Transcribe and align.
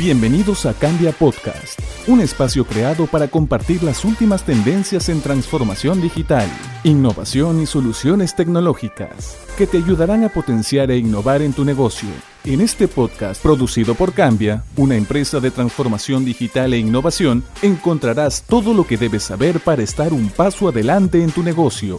Bienvenidos 0.00 0.64
a 0.64 0.72
Cambia 0.72 1.12
Podcast, 1.12 1.78
un 2.06 2.22
espacio 2.22 2.64
creado 2.64 3.06
para 3.06 3.28
compartir 3.28 3.82
las 3.82 4.02
últimas 4.06 4.46
tendencias 4.46 5.10
en 5.10 5.20
transformación 5.20 6.00
digital, 6.00 6.48
innovación 6.84 7.60
y 7.60 7.66
soluciones 7.66 8.34
tecnológicas 8.34 9.36
que 9.58 9.66
te 9.66 9.76
ayudarán 9.76 10.24
a 10.24 10.30
potenciar 10.30 10.90
e 10.90 10.96
innovar 10.96 11.42
en 11.42 11.52
tu 11.52 11.66
negocio. 11.66 12.08
En 12.44 12.62
este 12.62 12.88
podcast 12.88 13.42
producido 13.42 13.94
por 13.94 14.14
Cambia, 14.14 14.64
una 14.78 14.96
empresa 14.96 15.38
de 15.38 15.50
transformación 15.50 16.24
digital 16.24 16.72
e 16.72 16.78
innovación, 16.78 17.44
encontrarás 17.60 18.42
todo 18.44 18.72
lo 18.72 18.86
que 18.86 18.96
debes 18.96 19.24
saber 19.24 19.60
para 19.60 19.82
estar 19.82 20.14
un 20.14 20.30
paso 20.30 20.66
adelante 20.66 21.22
en 21.22 21.30
tu 21.30 21.42
negocio. 21.42 21.98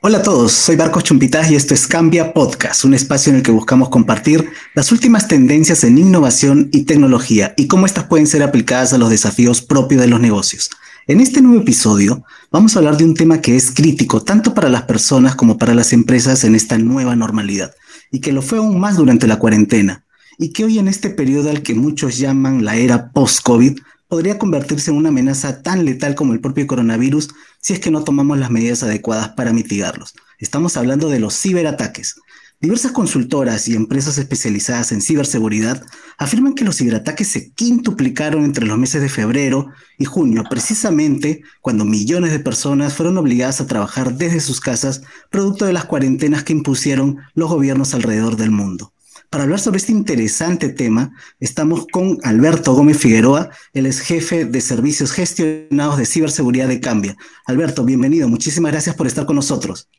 Hola 0.00 0.18
a 0.18 0.22
todos, 0.22 0.52
soy 0.52 0.76
Barcos 0.76 1.02
Chumpitaz 1.02 1.50
y 1.50 1.56
esto 1.56 1.74
es 1.74 1.88
Cambia 1.88 2.32
Podcast, 2.32 2.84
un 2.84 2.94
espacio 2.94 3.30
en 3.30 3.38
el 3.38 3.42
que 3.42 3.50
buscamos 3.50 3.88
compartir 3.88 4.48
las 4.76 4.92
últimas 4.92 5.26
tendencias 5.26 5.82
en 5.82 5.98
innovación 5.98 6.68
y 6.72 6.84
tecnología 6.84 7.52
y 7.56 7.66
cómo 7.66 7.84
estas 7.84 8.04
pueden 8.04 8.28
ser 8.28 8.44
aplicadas 8.44 8.92
a 8.92 8.98
los 8.98 9.10
desafíos 9.10 9.60
propios 9.60 10.00
de 10.00 10.06
los 10.06 10.20
negocios. 10.20 10.70
En 11.08 11.20
este 11.20 11.42
nuevo 11.42 11.62
episodio 11.62 12.22
vamos 12.52 12.76
a 12.76 12.78
hablar 12.78 12.96
de 12.96 13.06
un 13.06 13.14
tema 13.14 13.40
que 13.40 13.56
es 13.56 13.72
crítico 13.72 14.22
tanto 14.22 14.54
para 14.54 14.68
las 14.68 14.82
personas 14.82 15.34
como 15.34 15.58
para 15.58 15.74
las 15.74 15.92
empresas 15.92 16.44
en 16.44 16.54
esta 16.54 16.78
nueva 16.78 17.16
normalidad 17.16 17.74
y 18.12 18.20
que 18.20 18.30
lo 18.30 18.40
fue 18.40 18.58
aún 18.58 18.78
más 18.78 18.98
durante 18.98 19.26
la 19.26 19.40
cuarentena 19.40 20.04
y 20.38 20.52
que 20.52 20.64
hoy 20.64 20.78
en 20.78 20.86
este 20.86 21.10
periodo 21.10 21.50
al 21.50 21.62
que 21.62 21.74
muchos 21.74 22.18
llaman 22.18 22.64
la 22.64 22.76
era 22.76 23.10
post-COVID 23.10 23.80
podría 24.06 24.38
convertirse 24.38 24.90
en 24.90 24.96
una 24.96 25.10
amenaza 25.10 25.60
tan 25.62 25.84
letal 25.84 26.14
como 26.14 26.32
el 26.34 26.40
propio 26.40 26.66
coronavirus 26.68 27.30
si 27.60 27.74
es 27.74 27.80
que 27.80 27.90
no 27.90 28.04
tomamos 28.04 28.38
las 28.38 28.50
medidas 28.50 28.82
adecuadas 28.82 29.30
para 29.30 29.52
mitigarlos. 29.52 30.14
Estamos 30.38 30.76
hablando 30.76 31.08
de 31.08 31.20
los 31.20 31.38
ciberataques. 31.38 32.16
Diversas 32.60 32.90
consultoras 32.90 33.68
y 33.68 33.76
empresas 33.76 34.18
especializadas 34.18 34.90
en 34.90 35.00
ciberseguridad 35.00 35.84
afirman 36.16 36.54
que 36.54 36.64
los 36.64 36.76
ciberataques 36.76 37.28
se 37.28 37.52
quintuplicaron 37.52 38.44
entre 38.44 38.66
los 38.66 38.76
meses 38.76 39.00
de 39.00 39.08
febrero 39.08 39.68
y 39.96 40.06
junio, 40.06 40.42
precisamente 40.50 41.42
cuando 41.60 41.84
millones 41.84 42.32
de 42.32 42.40
personas 42.40 42.94
fueron 42.94 43.16
obligadas 43.16 43.60
a 43.60 43.68
trabajar 43.68 44.14
desde 44.14 44.40
sus 44.40 44.60
casas 44.60 45.02
producto 45.30 45.66
de 45.66 45.72
las 45.72 45.84
cuarentenas 45.84 46.42
que 46.42 46.52
impusieron 46.52 47.18
los 47.34 47.48
gobiernos 47.48 47.94
alrededor 47.94 48.36
del 48.36 48.50
mundo. 48.50 48.92
Para 49.30 49.44
hablar 49.44 49.58
sobre 49.58 49.76
este 49.76 49.92
interesante 49.92 50.70
tema, 50.70 51.12
estamos 51.38 51.86
con 51.92 52.16
Alberto 52.22 52.72
Gómez 52.72 52.96
Figueroa, 52.96 53.50
él 53.74 53.84
es 53.84 54.00
jefe 54.00 54.46
de 54.46 54.60
servicios 54.62 55.12
gestionados 55.12 55.98
de 55.98 56.06
ciberseguridad 56.06 56.66
de 56.66 56.80
Cambia. 56.80 57.14
Alberto, 57.44 57.84
bienvenido, 57.84 58.26
muchísimas 58.26 58.72
gracias 58.72 58.96
por 58.96 59.06
estar 59.06 59.26
con 59.26 59.36
nosotros. 59.36 59.90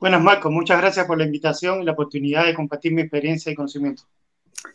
Buenas, 0.00 0.22
Marco, 0.22 0.50
muchas 0.50 0.80
gracias 0.80 1.04
por 1.04 1.18
la 1.18 1.24
invitación 1.24 1.82
y 1.82 1.84
la 1.84 1.92
oportunidad 1.92 2.46
de 2.46 2.54
compartir 2.54 2.94
mi 2.94 3.02
experiencia 3.02 3.52
y 3.52 3.54
conocimiento. 3.54 4.04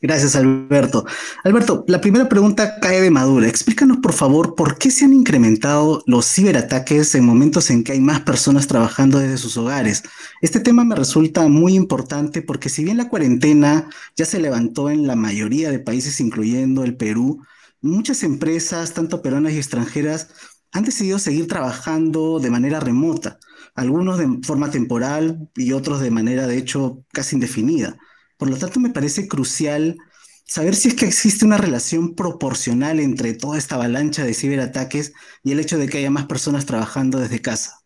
Gracias, 0.01 0.35
Alberto. 0.35 1.05
Alberto, 1.45 1.85
la 1.87 2.01
primera 2.01 2.27
pregunta 2.27 2.79
cae 2.81 2.99
de 2.99 3.09
madura. 3.09 3.47
Explícanos, 3.47 3.97
por 3.97 4.11
favor, 4.11 4.53
por 4.53 4.77
qué 4.77 4.91
se 4.91 5.05
han 5.05 5.13
incrementado 5.13 6.03
los 6.07 6.25
ciberataques 6.25 7.15
en 7.15 7.25
momentos 7.25 7.69
en 7.69 7.85
que 7.85 7.93
hay 7.93 8.01
más 8.01 8.19
personas 8.21 8.67
trabajando 8.67 9.19
desde 9.19 9.37
sus 9.37 9.55
hogares. 9.55 10.03
Este 10.41 10.59
tema 10.59 10.83
me 10.83 10.95
resulta 10.95 11.47
muy 11.47 11.75
importante 11.75 12.41
porque 12.41 12.67
si 12.67 12.83
bien 12.83 12.97
la 12.97 13.07
cuarentena 13.07 13.89
ya 14.15 14.25
se 14.25 14.41
levantó 14.41 14.89
en 14.89 15.07
la 15.07 15.15
mayoría 15.15 15.71
de 15.71 15.79
países, 15.79 16.19
incluyendo 16.19 16.83
el 16.83 16.97
Perú, 16.97 17.41
muchas 17.79 18.23
empresas, 18.23 18.93
tanto 18.93 19.21
peruanas 19.21 19.53
y 19.53 19.57
extranjeras, 19.57 20.29
han 20.73 20.83
decidido 20.83 21.19
seguir 21.19 21.47
trabajando 21.47 22.39
de 22.39 22.49
manera 22.49 22.79
remota, 22.81 23.39
algunos 23.75 24.17
de 24.17 24.27
forma 24.43 24.69
temporal 24.69 25.49
y 25.55 25.71
otros 25.71 26.01
de 26.01 26.11
manera, 26.11 26.47
de 26.47 26.57
hecho, 26.57 27.05
casi 27.13 27.35
indefinida. 27.35 27.95
Por 28.43 28.49
lo 28.49 28.57
tanto, 28.57 28.81
me 28.81 28.89
parece 28.89 29.29
crucial 29.29 29.95
saber 30.43 30.75
si 30.75 30.89
es 30.89 30.95
que 30.95 31.05
existe 31.05 31.45
una 31.45 31.55
relación 31.55 32.13
proporcional 32.13 32.99
entre 32.99 33.35
toda 33.35 33.57
esta 33.57 33.75
avalancha 33.75 34.25
de 34.25 34.33
ciberataques 34.33 35.13
y 35.45 35.53
el 35.53 35.61
hecho 35.61 35.77
de 35.77 35.87
que 35.87 35.99
haya 35.99 36.11
más 36.11 36.25
personas 36.25 36.65
trabajando 36.65 37.19
desde 37.19 37.41
casa. 37.41 37.79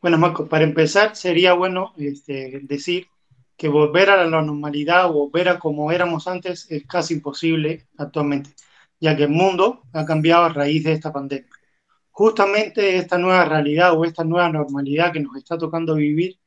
Bueno, 0.00 0.16
Marco, 0.16 0.48
para 0.48 0.64
empezar, 0.64 1.16
sería 1.16 1.52
bueno 1.52 1.92
este, 1.98 2.60
decir 2.62 3.08
que 3.58 3.68
volver 3.68 4.08
a 4.08 4.24
la 4.24 4.40
normalidad 4.40 5.10
o 5.10 5.12
volver 5.12 5.50
a 5.50 5.58
como 5.58 5.92
éramos 5.92 6.26
antes 6.26 6.66
es 6.70 6.86
casi 6.86 7.12
imposible 7.12 7.88
actualmente, 7.98 8.48
ya 9.00 9.14
que 9.14 9.24
el 9.24 9.28
mundo 9.28 9.82
ha 9.92 10.06
cambiado 10.06 10.44
a 10.44 10.48
raíz 10.48 10.82
de 10.82 10.92
esta 10.92 11.12
pandemia. 11.12 11.50
Justamente 12.10 12.96
esta 12.96 13.18
nueva 13.18 13.44
realidad 13.44 13.92
o 13.92 14.06
esta 14.06 14.24
nueva 14.24 14.48
normalidad 14.48 15.12
que 15.12 15.20
nos 15.20 15.36
está 15.36 15.58
tocando 15.58 15.94
vivir 15.94 16.37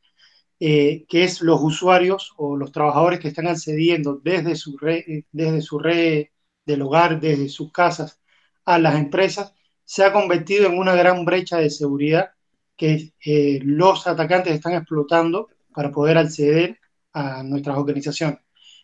eh, 0.63 1.05
que 1.09 1.23
es 1.23 1.41
los 1.41 1.59
usuarios 1.63 2.33
o 2.37 2.55
los 2.55 2.71
trabajadores 2.71 3.19
que 3.19 3.29
están 3.29 3.47
accediendo 3.47 4.21
desde 4.23 4.55
su, 4.55 4.77
red, 4.77 4.99
eh, 5.07 5.25
desde 5.31 5.59
su 5.61 5.79
red 5.79 6.27
del 6.65 6.83
hogar, 6.83 7.19
desde 7.19 7.49
sus 7.49 7.71
casas 7.71 8.21
a 8.65 8.77
las 8.77 8.95
empresas, 8.95 9.55
se 9.85 10.03
ha 10.03 10.13
convertido 10.13 10.67
en 10.67 10.77
una 10.77 10.93
gran 10.93 11.25
brecha 11.25 11.57
de 11.57 11.71
seguridad 11.71 12.31
que 12.77 13.11
eh, 13.25 13.59
los 13.63 14.05
atacantes 14.05 14.53
están 14.53 14.73
explotando 14.73 15.49
para 15.73 15.91
poder 15.91 16.19
acceder 16.19 16.79
a 17.13 17.41
nuestras 17.41 17.77
organizaciones. 17.77 18.39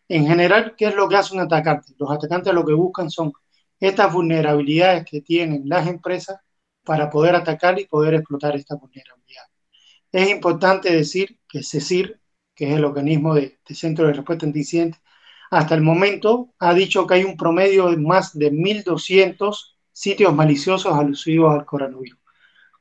En 0.07 0.25
general, 0.25 0.73
¿qué 0.75 0.88
es 0.88 0.95
lo 0.95 1.07
que 1.07 1.17
hace 1.17 1.35
un 1.35 1.41
atacante? 1.41 1.94
Los 1.99 2.09
atacantes 2.11 2.53
lo 2.55 2.65
que 2.65 2.73
buscan 2.73 3.11
son 3.11 3.33
estas 3.79 4.11
vulnerabilidades 4.11 5.05
que 5.05 5.21
tienen 5.21 5.61
las 5.69 5.88
empresas 5.88 6.39
para 6.83 7.07
poder 7.09 7.35
atacar 7.35 7.79
y 7.79 7.85
poder 7.85 8.15
explotar 8.15 8.55
esta 8.55 8.75
vulnerabilidad. 8.75 9.44
Es 10.11 10.29
importante 10.29 10.91
decir 10.91 11.38
que 11.57 11.63
CECIR, 11.63 12.19
que 12.56 12.69
es 12.69 12.75
el 12.75 12.85
organismo 12.85 13.34
de, 13.34 13.59
Centro 13.69 14.07
de 14.07 14.13
Respuesta 14.13 14.45
Incidentes, 14.45 15.01
hasta 15.50 15.75
el 15.75 15.81
momento 15.81 16.53
ha 16.59 16.73
dicho 16.73 17.07
que 17.07 17.16
hay 17.16 17.23
un 17.23 17.38
promedio 17.38 17.90
de 17.90 17.97
más 17.97 18.38
de 18.38 18.51
1.200 18.51 19.75
sitios 19.91 20.34
maliciosos 20.35 20.94
alusivos 20.94 21.53
al 21.53 21.66
coronavirus. 21.66 22.19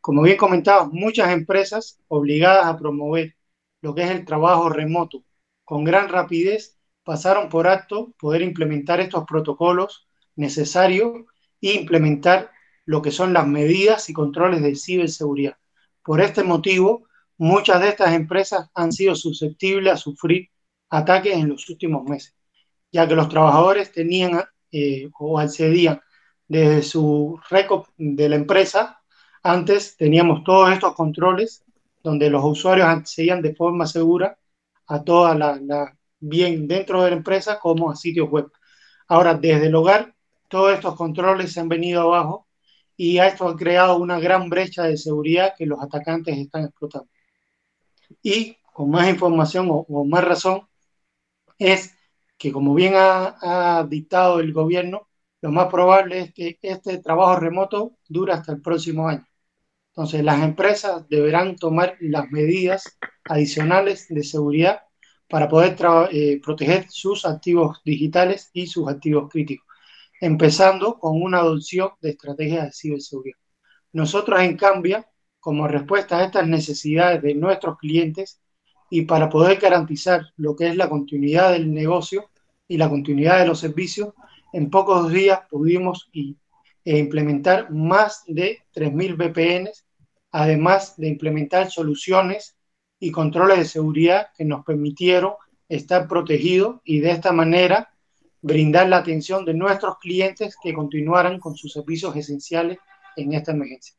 Como 0.01 0.23
bien 0.23 0.37
comentaba, 0.37 0.89
muchas 0.91 1.31
empresas 1.31 2.01
obligadas 2.09 2.67
a 2.67 2.77
promover 2.77 3.37
lo 3.83 3.95
que 3.95 4.03
es 4.03 4.11
el 4.11 4.25
trabajo 4.25 4.69
remoto 4.69 5.25
con 5.65 5.85
gran 5.85 6.09
rapidez 6.09 6.79
pasaron 7.03 7.49
por 7.49 7.67
acto 7.67 8.13
poder 8.19 8.43
implementar 8.43 9.01
estos 9.01 9.25
protocolos 9.25 10.09
necesarios 10.37 11.25
e 11.61 11.75
implementar 11.75 12.51
lo 12.85 13.03
que 13.03 13.11
son 13.11 13.33
las 13.33 13.47
medidas 13.47 14.09
y 14.11 14.13
controles 14.13 14.63
de 14.63 14.77
ciberseguridad. 14.77 15.57
Por 16.03 16.21
este 16.21 16.45
motivo, 16.45 17.06
muchas 17.39 17.81
de 17.81 17.89
estas 17.89 18.15
empresas 18.15 18.71
han 18.75 18.93
sido 18.93 19.15
susceptibles 19.15 19.93
a 19.93 19.97
sufrir 19.97 20.51
ataques 20.91 21.35
en 21.35 21.49
los 21.49 21.69
últimos 21.69 22.05
meses, 22.05 22.35
ya 22.93 23.07
que 23.09 23.17
los 23.17 23.29
trabajadores 23.29 23.93
tenían 23.93 24.43
eh, 24.73 25.11
o 25.19 25.39
accedían 25.39 26.01
desde 26.49 26.83
su 26.83 27.41
récord 27.51 27.87
de 27.97 28.29
la 28.29 28.37
empresa. 28.37 29.01
Antes 29.43 29.97
teníamos 29.97 30.45
todos 30.45 30.73
estos 30.73 30.95
controles 30.95 31.65
donde 32.03 32.31
los 32.31 32.45
usuarios 32.45 32.89
accedían 32.89 33.43
de 33.43 33.55
forma 33.55 33.87
segura 33.87 34.39
a 34.87 35.03
toda 35.03 35.35
la, 35.35 35.59
la 35.61 35.97
bien 36.21 36.69
dentro 36.69 37.03
de 37.03 37.11
la 37.11 37.17
empresa 37.17 37.59
como 37.59 37.91
a 37.91 37.97
sitios 37.97 38.31
web. 38.31 38.51
Ahora, 39.09 39.35
desde 39.35 39.67
el 39.67 39.75
hogar, 39.75 40.15
todos 40.49 40.73
estos 40.75 40.97
controles 40.97 41.53
se 41.53 41.61
han 41.61 41.69
venido 41.69 42.03
abajo 42.03 42.47
y 42.97 43.19
esto 43.19 43.49
ha 43.49 43.57
creado 43.57 43.99
una 43.99 44.19
gran 44.21 44.49
brecha 44.49 44.85
de 44.85 44.97
seguridad 44.97 45.55
que 45.57 45.67
los 45.67 45.83
atacantes 45.83 46.39
están 46.39 46.65
explotando 46.65 47.09
y 48.23 48.57
con 48.73 48.91
más 48.91 49.09
información 49.09 49.69
o, 49.71 50.05
más 50.05 50.25
razón 50.25 50.69
es 51.59 51.95
que 52.39 52.53
como 52.53 52.75
bien 52.75 52.95
ha, 52.97 53.87
dictado 53.89 54.41
el 54.41 54.53
gobierno, 54.53 55.09
lo 55.41 55.51
más 55.53 55.69
probable 55.69 56.21
es 56.21 56.35
que 56.35 56.59
este 56.63 56.99
trabajo 56.99 57.41
remoto 57.41 57.97
dure 58.09 58.33
hasta 58.33 58.53
el 58.53 58.61
próximo 58.63 59.09
año. 59.09 59.27
Entonces 59.97 60.23
las 60.25 60.43
empresas 60.43 61.09
deberán 61.09 61.57
tomar 61.57 61.97
las 62.01 62.31
medidas 62.31 62.99
adicionales 63.25 64.09
de 64.09 64.23
seguridad 64.25 64.83
para 65.29 65.49
poder 65.49 65.77
eh, 66.13 66.41
proteger 66.45 66.87
sus 66.91 67.25
activos 67.25 67.81
digitales 67.85 68.51
y 68.53 68.67
sus 68.67 68.89
activos 68.89 69.31
críticos, 69.31 69.67
empezando 70.21 70.99
con 70.99 71.21
una 71.23 71.39
adopción 71.39 71.91
de 72.01 72.11
estrategias 72.11 72.67
de 72.67 72.73
ciberseguridad. 72.73 73.39
Nosotros, 73.93 74.41
en 74.41 74.57
cambio, 74.57 75.07
como 75.47 75.69
respuesta 75.69 76.19
a 76.19 76.25
estas 76.25 76.49
necesidades 76.49 77.23
de 77.23 77.33
nuestros 77.37 77.79
clientes 77.79 78.41
y 78.91 79.03
para 79.03 79.29
poder 79.29 79.61
garantizar 79.61 80.23
lo 80.37 80.57
que 80.57 80.67
es 80.67 80.75
la 80.75 80.89
continuidad 80.89 81.53
del 81.53 81.73
negocio 81.73 82.31
y 82.67 82.77
la 82.79 82.89
continuidad 82.89 83.39
de 83.39 83.47
los 83.47 83.61
servicios, 83.61 84.13
en 84.53 84.71
pocos 84.71 85.09
días 85.09 85.43
pudimos 85.49 86.11
e 86.13 86.99
implementar 86.99 87.71
más 87.71 88.25
de 88.27 88.65
3.000 88.75 89.17
VPNs, 89.17 89.87
además 90.33 90.97
de 90.97 91.07
implementar 91.07 91.71
soluciones 91.71 92.57
y 92.99 93.13
controles 93.13 93.59
de 93.59 93.65
seguridad 93.67 94.31
que 94.37 94.45
nos 94.45 94.65
permitieron 94.65 95.35
estar 95.69 96.09
protegidos 96.09 96.81
y 96.83 96.99
de 96.99 97.13
esta 97.13 97.31
manera 97.31 97.95
brindar 98.43 98.89
la 98.89 98.97
atención 98.97 99.45
de 99.45 99.55
nuestros 99.55 99.99
clientes 99.99 100.57
que 100.61 100.75
continuaran 100.75 101.39
con 101.39 101.55
sus 101.55 101.73
servicios 101.73 102.17
esenciales 102.17 102.79
en 103.15 103.33
esta 103.33 103.53
emergencia. 103.53 103.96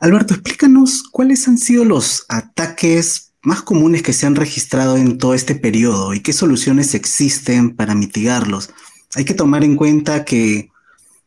Alberto, 0.00 0.34
explícanos 0.34 1.02
cuáles 1.10 1.46
han 1.48 1.58
sido 1.58 1.84
los 1.84 2.26
ataques 2.28 3.32
más 3.42 3.62
comunes 3.62 4.02
que 4.02 4.12
se 4.12 4.26
han 4.26 4.36
registrado 4.36 4.96
en 4.96 5.18
todo 5.18 5.34
este 5.34 5.54
periodo 5.54 6.14
y 6.14 6.20
qué 6.20 6.32
soluciones 6.32 6.94
existen 6.94 7.76
para 7.76 7.94
mitigarlos. 7.94 8.70
Hay 9.14 9.24
que 9.24 9.34
tomar 9.34 9.64
en 9.64 9.76
cuenta 9.76 10.24
que 10.24 10.70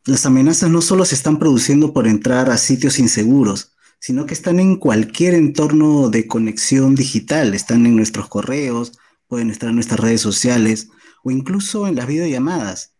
las 0.06 0.26
amenazas 0.26 0.70
no 0.70 0.82
solo 0.82 1.06
se 1.06 1.16
están 1.16 1.38
produciendo 1.38 1.94
por 1.94 2.08
entrar 2.08 2.50
a 2.50 2.58
sitios 2.58 3.00
inseguros, 3.00 3.74
sino 4.00 4.26
que 4.26 4.34
están 4.34 4.60
en 4.60 4.78
cualquier 4.78 5.34
entorno 5.34 6.10
de 6.10 6.28
conexión 6.28 6.96
digital, 6.96 7.54
están 7.54 7.86
en 7.86 7.96
nuestros 7.96 8.28
correos, 8.28 8.94
pueden 9.28 9.50
estar 9.50 9.70
en 9.70 9.76
nuestras 9.76 10.00
redes 10.00 10.22
sociales 10.22 10.90
o 11.24 11.32
incluso 11.32 11.88
en 11.88 11.96
las 11.96 12.08
videollamadas. 12.08 12.94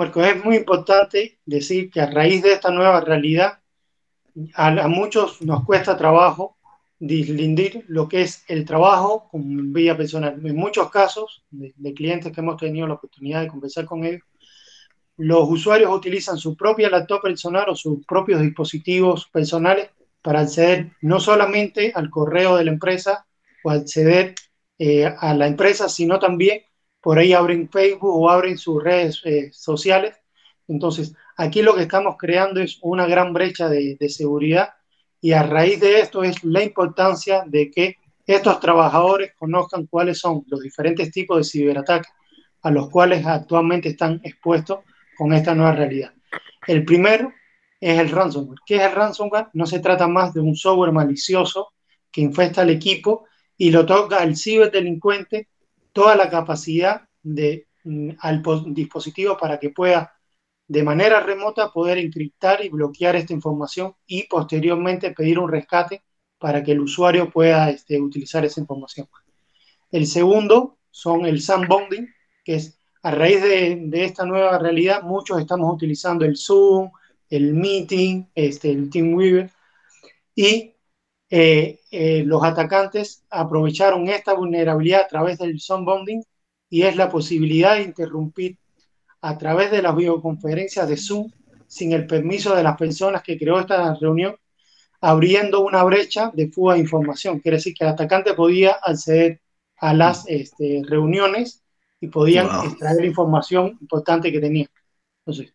Marco, 0.00 0.24
es 0.24 0.42
muy 0.42 0.56
importante 0.56 1.40
decir 1.44 1.90
que 1.90 2.00
a 2.00 2.06
raíz 2.06 2.42
de 2.42 2.54
esta 2.54 2.70
nueva 2.70 3.02
realidad, 3.02 3.58
a, 4.54 4.88
muchos 4.88 5.42
nos 5.42 5.62
cuesta 5.66 5.94
trabajo 5.94 6.56
dislindir 6.98 7.84
lo 7.86 8.08
que 8.08 8.22
es 8.22 8.42
el 8.48 8.64
trabajo 8.64 9.28
con 9.30 9.70
personal. 9.74 10.40
En 10.42 10.56
muchos 10.56 10.90
casos 10.90 11.44
de, 11.50 11.74
de 11.76 11.92
clientes 11.92 12.32
que 12.32 12.40
hemos 12.40 12.56
tenido 12.56 12.86
la 12.86 12.94
oportunidad 12.94 13.42
de 13.42 13.48
conversar 13.48 13.84
con 13.84 14.02
ellos, 14.06 14.22
los 15.18 15.46
usuarios 15.50 15.94
utilizan 15.94 16.38
su 16.38 16.56
propia 16.56 16.88
laptop 16.88 17.20
personal 17.20 17.68
o 17.68 17.76
sus 17.76 18.02
propios 18.06 18.40
dispositivos 18.40 19.28
personales 19.30 19.90
para 20.22 20.40
acceder 20.40 20.92
no 21.02 21.20
solamente 21.20 21.92
al 21.94 22.08
correo 22.08 22.56
de 22.56 22.64
la 22.64 22.70
empresa 22.70 23.26
o 23.62 23.70
acceder 23.70 24.34
eh, 24.78 25.04
a 25.04 25.34
la 25.34 25.46
empresa, 25.46 25.90
sino 25.90 26.18
también 26.18 26.62
por 27.00 27.18
ahí 27.18 27.32
abren 27.32 27.68
Facebook 27.68 28.14
o 28.14 28.30
abren 28.30 28.58
sus 28.58 28.82
redes 28.82 29.20
eh, 29.24 29.50
sociales. 29.52 30.16
Entonces, 30.68 31.14
aquí 31.36 31.62
lo 31.62 31.74
que 31.74 31.82
estamos 31.82 32.16
creando 32.18 32.60
es 32.60 32.78
una 32.82 33.06
gran 33.06 33.32
brecha 33.32 33.68
de, 33.68 33.96
de 33.98 34.08
seguridad 34.08 34.70
y 35.20 35.32
a 35.32 35.42
raíz 35.42 35.80
de 35.80 36.00
esto 36.00 36.22
es 36.22 36.42
la 36.44 36.62
importancia 36.62 37.44
de 37.46 37.70
que 37.70 37.96
estos 38.26 38.60
trabajadores 38.60 39.34
conozcan 39.36 39.86
cuáles 39.86 40.18
son 40.18 40.44
los 40.46 40.60
diferentes 40.60 41.10
tipos 41.10 41.38
de 41.38 41.44
ciberataques 41.44 42.12
a 42.62 42.70
los 42.70 42.88
cuales 42.88 43.26
actualmente 43.26 43.88
están 43.88 44.20
expuestos 44.22 44.80
con 45.16 45.32
esta 45.32 45.54
nueva 45.54 45.72
realidad. 45.72 46.12
El 46.66 46.84
primero 46.84 47.32
es 47.80 47.98
el 47.98 48.10
ransomware. 48.10 48.60
¿Qué 48.64 48.76
es 48.76 48.82
el 48.82 48.92
ransomware? 48.92 49.48
No 49.54 49.66
se 49.66 49.80
trata 49.80 50.06
más 50.06 50.32
de 50.34 50.40
un 50.40 50.54
software 50.54 50.92
malicioso 50.92 51.72
que 52.10 52.20
infesta 52.20 52.62
al 52.62 52.70
equipo 52.70 53.26
y 53.56 53.70
lo 53.70 53.84
toca 53.84 54.18
al 54.18 54.36
ciberdelincuente 54.36 55.48
toda 55.92 56.16
la 56.16 56.30
capacidad 56.30 57.02
de, 57.22 57.68
mm, 57.84 58.10
al 58.20 58.42
dispositivo 58.68 59.36
para 59.36 59.58
que 59.58 59.70
pueda 59.70 60.12
de 60.68 60.82
manera 60.84 61.20
remota 61.20 61.72
poder 61.72 61.98
encriptar 61.98 62.64
y 62.64 62.68
bloquear 62.68 63.16
esta 63.16 63.32
información 63.32 63.94
y 64.06 64.28
posteriormente 64.28 65.10
pedir 65.10 65.38
un 65.38 65.50
rescate 65.50 66.04
para 66.38 66.62
que 66.62 66.72
el 66.72 66.80
usuario 66.80 67.30
pueda 67.30 67.70
este, 67.70 68.00
utilizar 68.00 68.44
esa 68.44 68.60
información. 68.60 69.08
El 69.90 70.06
segundo 70.06 70.78
son 70.90 71.26
el 71.26 71.42
sandbounding, 71.42 72.08
que 72.44 72.54
es 72.54 72.78
a 73.02 73.10
raíz 73.10 73.42
de, 73.42 74.04
esta 74.04 74.24
nueva 74.24 74.58
realidad, 74.58 75.02
muchos 75.02 75.40
estamos 75.40 75.72
utilizando 75.74 76.24
el 76.24 76.36
Zoom, 76.36 76.90
el 77.30 77.54
Meeting, 77.54 78.26
este, 78.34 78.70
el 78.70 78.90
Teamweaver, 78.90 79.50
y 80.34 80.74
eh, 81.30 81.80
eh, 81.92 82.24
los 82.26 82.42
atacantes 82.42 83.24
aprovecharon 83.30 84.08
esta 84.08 84.34
vulnerabilidad 84.34 85.02
a 85.02 85.08
través 85.08 85.38
del 85.38 85.60
bonding 85.68 86.22
y 86.68 86.82
es 86.82 86.96
la 86.96 87.08
posibilidad 87.08 87.76
de 87.76 87.82
interrumpir 87.82 88.58
a 89.20 89.38
través 89.38 89.70
de 89.70 89.82
las 89.82 89.94
videoconferencias 89.94 90.88
de 90.88 90.96
Zoom 90.96 91.30
sin 91.68 91.92
el 91.92 92.06
permiso 92.06 92.54
de 92.56 92.64
las 92.64 92.76
personas 92.76 93.22
que 93.22 93.38
creó 93.38 93.60
esta 93.60 93.94
reunión, 93.94 94.34
abriendo 95.00 95.60
una 95.60 95.84
brecha 95.84 96.32
de 96.34 96.50
fuga 96.50 96.74
de 96.74 96.80
información. 96.80 97.38
Quiere 97.38 97.58
decir 97.58 97.74
que 97.74 97.84
el 97.84 97.90
atacante 97.90 98.34
podía 98.34 98.72
acceder 98.72 99.40
a 99.76 99.94
las 99.94 100.24
este, 100.26 100.82
reuniones 100.84 101.62
y 102.00 102.08
podían 102.08 102.48
extraer 102.64 103.04
información 103.04 103.78
importante 103.80 104.32
que 104.32 104.40
tenían. 104.40 104.68
Entonces, 105.24 105.54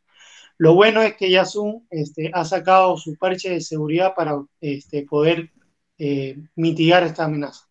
lo 0.58 0.74
bueno 0.74 1.02
es 1.02 1.16
que 1.16 1.30
ya 1.30 1.44
Zoom 1.44 1.86
este, 1.90 2.32
ha 2.34 2.46
sacado 2.46 2.98
su 2.98 3.16
parche 3.18 3.50
de 3.50 3.62
seguridad 3.62 4.14
para 4.16 4.42
este, 4.62 5.04
poder 5.04 5.52
eh, 5.98 6.38
mitigar 6.56 7.04
esta 7.04 7.26
amenaza. 7.26 7.68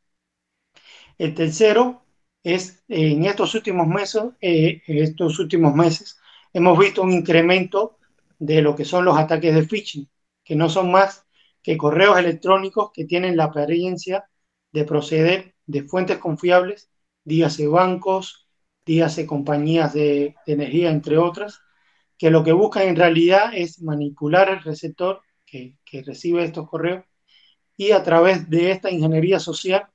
El 1.18 1.34
tercero 1.34 2.04
es, 2.42 2.82
en 2.88 3.24
estos 3.24 3.54
últimos 3.54 3.86
meses, 3.86 4.22
eh, 4.40 4.82
estos 4.86 5.38
últimos 5.38 5.74
meses, 5.74 6.18
hemos 6.52 6.78
visto 6.78 7.02
un 7.02 7.12
incremento 7.12 7.98
de 8.38 8.62
lo 8.62 8.76
que 8.76 8.84
son 8.84 9.04
los 9.04 9.16
ataques 9.18 9.54
de 9.54 9.66
phishing, 9.66 10.08
que 10.44 10.56
no 10.56 10.68
son 10.68 10.90
más 10.90 11.26
que 11.62 11.76
correos 11.76 12.18
electrónicos 12.18 12.90
que 12.92 13.06
tienen 13.06 13.36
la 13.36 13.44
apariencia 13.44 14.28
de 14.72 14.84
proceder 14.84 15.54
de 15.66 15.84
fuentes 15.84 16.18
confiables, 16.18 16.90
dígase 17.24 17.66
bancos, 17.68 18.48
dígase 18.84 19.26
compañías 19.26 19.94
de, 19.94 20.34
energía, 20.46 20.90
entre 20.90 21.18
otras, 21.18 21.60
que 22.18 22.30
lo 22.30 22.44
que 22.44 22.52
buscan 22.52 22.84
en 22.88 22.96
realidad 22.96 23.52
es 23.54 23.80
manipular 23.82 24.48
el 24.50 24.62
receptor 24.62 25.22
que, 25.46 25.76
recibe 26.04 26.44
estos 26.44 26.68
correos 26.68 27.04
y 27.76 27.90
a 27.92 28.02
través 28.02 28.48
de 28.48 28.70
esta 28.70 28.90
ingeniería 28.90 29.38
social 29.40 29.86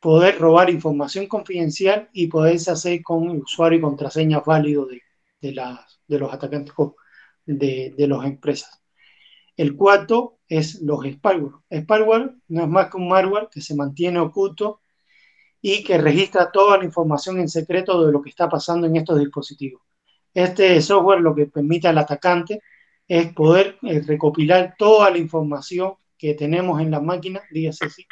poder 0.00 0.38
robar 0.38 0.70
información 0.70 1.26
confidencial 1.26 2.08
y 2.12 2.28
poderse 2.28 2.70
hacer 2.70 3.02
con 3.02 3.28
usuario 3.30 3.78
y 3.78 3.82
contraseña 3.82 4.40
válido 4.40 4.86
de, 4.86 5.02
de 5.40 6.18
los 6.18 6.32
atacantes 6.32 6.74
de, 7.46 7.94
de 7.96 8.08
las 8.08 8.24
empresas. 8.24 8.82
El 9.56 9.76
cuarto 9.76 10.38
es 10.48 10.80
los 10.82 11.04
spyware. 11.04 11.54
Spyware 11.72 12.34
no 12.48 12.62
es 12.62 12.68
más 12.68 12.90
que 12.90 12.96
un 12.96 13.08
malware 13.08 13.48
que 13.50 13.60
se 13.60 13.74
mantiene 13.74 14.20
oculto 14.20 14.80
y 15.60 15.82
que 15.82 15.98
registra 15.98 16.50
toda 16.52 16.78
la 16.78 16.84
información 16.84 17.40
en 17.40 17.48
secreto 17.48 18.04
de 18.06 18.12
lo 18.12 18.22
que 18.22 18.30
está 18.30 18.48
pasando 18.48 18.86
en 18.86 18.96
estos 18.96 19.18
dispositivos. 19.18 19.82
Este 20.32 20.80
software 20.80 21.20
lo 21.20 21.34
que 21.34 21.46
permite 21.46 21.88
al 21.88 21.98
atacante 21.98 22.62
es 23.08 23.32
poder 23.32 23.78
eh, 23.82 24.00
recopilar 24.06 24.76
toda 24.78 25.10
la 25.10 25.18
información 25.18 25.94
que 26.18 26.34
tenemos 26.34 26.80
en 26.80 26.90
la 26.90 27.00
máquina, 27.00 27.40
dígase 27.50 27.86
así, 27.86 28.06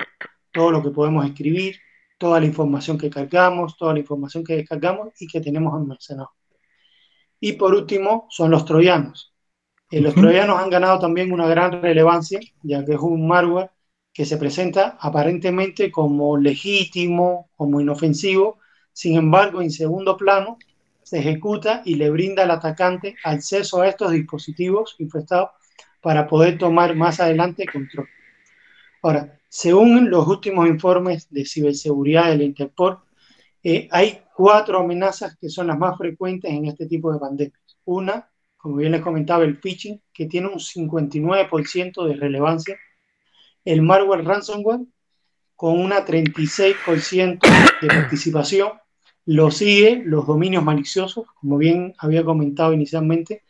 todo 0.53 0.71
lo 0.71 0.83
que 0.83 0.91
podemos 0.91 1.27
escribir, 1.27 1.77
toda 2.19 2.41
la 2.41 2.47
información 2.47 2.97
que 2.97 3.11
cargamos, 3.11 3.77
toda 3.77 3.93
la 3.93 3.99
información 3.99 4.45
que 4.45 4.57
descargamos 4.57 5.09
y 5.21 5.27
que 5.27 5.41
tenemos 5.41 5.75
almacenado. 5.75 6.31
Y 7.41 7.53
por 7.55 7.75
último, 7.75 8.27
son 8.31 8.51
los 8.51 8.65
troyanos. 8.65 9.35
Eh, 9.91 10.01
los 10.01 10.15
troyanos 10.15 10.59
han 10.59 10.71
ganado 10.71 10.99
también 10.99 11.33
una 11.33 11.47
gran 11.47 11.83
relevancia, 11.83 12.41
ya 12.63 12.85
que 12.85 12.95
es 12.95 13.01
un 13.01 13.27
malware 13.29 13.71
que 14.13 14.25
se 14.25 14.39
presenta 14.39 14.97
aparentemente 15.01 15.93
como 15.93 16.39
legítimo, 16.39 17.51
como 17.55 17.81
inofensivo, 17.81 18.59
sin 18.93 19.17
embargo, 19.17 19.61
en 19.61 19.71
segundo 19.71 20.17
plano, 20.17 20.59
se 21.03 21.19
ejecuta 21.19 21.83
y 21.85 21.97
le 21.97 22.11
brinda 22.11 22.45
al 22.45 22.51
atacante 22.51 23.15
acceso 23.23 23.83
a 23.83 23.89
estos 23.89 24.11
dispositivos 24.11 24.97
infectados 24.99 25.51
para 26.07 26.29
poder 26.29 26.57
tomar 26.57 26.95
más 26.95 27.19
adelante 27.19 27.67
control. 27.67 28.09
Ahora, 29.03 29.41
según 29.49 30.09
los 30.09 30.25
últimos 30.29 30.69
informes 30.69 31.29
de 31.31 31.45
ciberseguridad 31.45 32.29
del 32.29 32.43
Interpol, 32.43 33.01
eh, 33.65 33.89
hay 33.91 34.21
cuatro 34.33 34.79
amenazas 34.79 35.37
que 35.37 35.49
son 35.49 35.67
las 35.67 35.77
más 35.77 35.99
frecuentes 35.99 36.49
en 36.49 36.67
este 36.67 36.87
tipo 36.87 37.13
de 37.13 37.19
pandemias. 37.19 37.59
Una, 37.87 38.31
como 38.57 38.77
bien 38.77 38.93
les 38.93 39.01
comentaba, 39.01 39.43
el 39.43 39.57
phishing, 39.57 40.01
que 40.13 40.27
tiene 40.27 40.47
un 40.47 40.61
59% 40.61 42.07
de 42.07 42.15
relevancia 42.15 42.79
el 43.65 43.83
malware 43.83 44.25
ransomware 44.25 44.87
con 45.57 45.77
una 45.77 46.07
36% 46.07 47.41
de 47.83 47.89
participación. 47.89 48.75
Lo 49.25 49.51
sigue 49.51 50.05
los 50.05 50.25
dominios 50.25 50.63
maliciosos, 50.63 51.27
como 51.41 51.59
bien 51.59 51.97
había 51.99 52.25
comentado 52.25 52.73
inicialmente, 52.73 53.43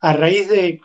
a 0.00 0.12
raíz 0.12 0.48
de, 0.48 0.80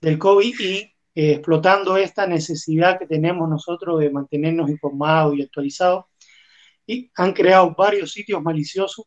del 0.00 0.18
COVID 0.18 0.60
y 0.60 0.92
eh, 1.14 1.32
explotando 1.32 1.96
esta 1.96 2.26
necesidad 2.26 2.98
que 2.98 3.06
tenemos 3.06 3.48
nosotros 3.48 4.00
de 4.00 4.10
mantenernos 4.10 4.70
informados 4.70 5.34
y 5.34 5.42
actualizados. 5.42 6.04
Y 6.86 7.10
han 7.16 7.32
creado 7.32 7.74
varios 7.76 8.12
sitios 8.12 8.42
maliciosos 8.42 9.06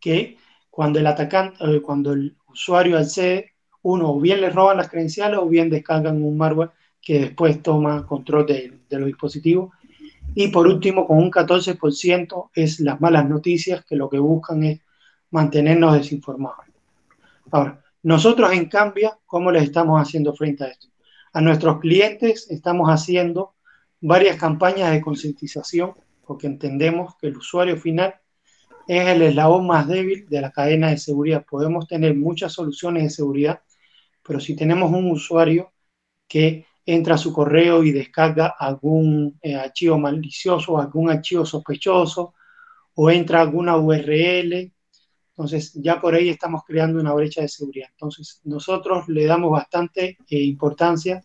que 0.00 0.38
cuando 0.70 1.00
el 1.00 1.06
atacante, 1.06 1.56
eh, 1.64 1.82
cuando 1.82 2.12
el 2.12 2.36
usuario 2.46 2.96
accede, 2.98 3.52
uno 3.82 4.12
o 4.12 4.20
bien 4.20 4.40
le 4.40 4.50
roban 4.50 4.76
las 4.76 4.88
credenciales 4.88 5.38
o 5.38 5.48
bien 5.48 5.70
descargan 5.70 6.22
un 6.22 6.36
malware 6.36 6.70
que 7.00 7.20
después 7.20 7.62
toma 7.62 8.06
control 8.06 8.46
de, 8.46 8.80
los 8.90 9.06
dispositivos. 9.06 9.72
Y 10.34 10.48
por 10.48 10.66
último, 10.66 11.06
con 11.06 11.18
un 11.18 11.30
14% 11.30 12.50
es 12.54 12.80
las 12.80 13.00
malas 13.00 13.28
noticias 13.28 13.84
que 13.84 13.96
lo 13.96 14.08
que 14.08 14.18
buscan 14.18 14.62
es 14.62 14.80
mantenernos 15.30 15.94
desinformados. 15.94 16.66
Ahora, 17.50 17.82
nosotros 18.02 18.52
en 18.52 18.68
cambio, 18.68 19.20
¿cómo 19.26 19.50
les 19.50 19.64
estamos 19.64 20.00
haciendo 20.00 20.34
frente 20.34 20.64
a 20.64 20.68
esto? 20.68 20.88
A 21.32 21.40
nuestros 21.40 21.80
clientes 21.80 22.50
estamos 22.50 22.88
haciendo 22.88 23.54
varias 24.00 24.36
campañas 24.36 24.92
de 24.92 25.00
concientización 25.00 25.94
porque 26.24 26.46
entendemos 26.46 27.16
que 27.16 27.28
el 27.28 27.36
usuario 27.36 27.76
final 27.76 28.14
es 28.86 29.06
el 29.08 29.22
eslabón 29.22 29.66
más 29.66 29.86
débil 29.86 30.26
de 30.28 30.40
la 30.40 30.50
cadena 30.50 30.90
de 30.90 30.98
seguridad. 30.98 31.44
Podemos 31.48 31.86
tener 31.86 32.14
muchas 32.14 32.52
soluciones 32.52 33.02
de 33.02 33.10
seguridad, 33.10 33.62
pero 34.22 34.40
si 34.40 34.56
tenemos 34.56 34.90
un 34.90 35.10
usuario 35.10 35.72
que 36.26 36.66
entra 36.86 37.16
a 37.16 37.18
su 37.18 37.32
correo 37.32 37.84
y 37.84 37.92
descarga 37.92 38.54
algún 38.58 39.38
eh, 39.42 39.54
archivo 39.54 39.98
malicioso, 39.98 40.78
algún 40.78 41.10
archivo 41.10 41.44
sospechoso, 41.44 42.34
o 42.94 43.10
entra 43.10 43.42
alguna 43.42 43.76
URL. 43.76 44.72
Entonces, 45.38 45.72
ya 45.74 46.00
por 46.00 46.16
ahí 46.16 46.30
estamos 46.30 46.64
creando 46.66 47.00
una 47.00 47.14
brecha 47.14 47.42
de 47.42 47.48
seguridad. 47.48 47.86
Entonces, 47.92 48.40
nosotros 48.42 49.08
le 49.08 49.24
damos 49.24 49.52
bastante 49.52 50.18
eh, 50.28 50.42
importancia 50.42 51.22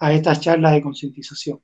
a 0.00 0.12
estas 0.12 0.40
charlas 0.40 0.72
de 0.72 0.82
concientización. 0.82 1.62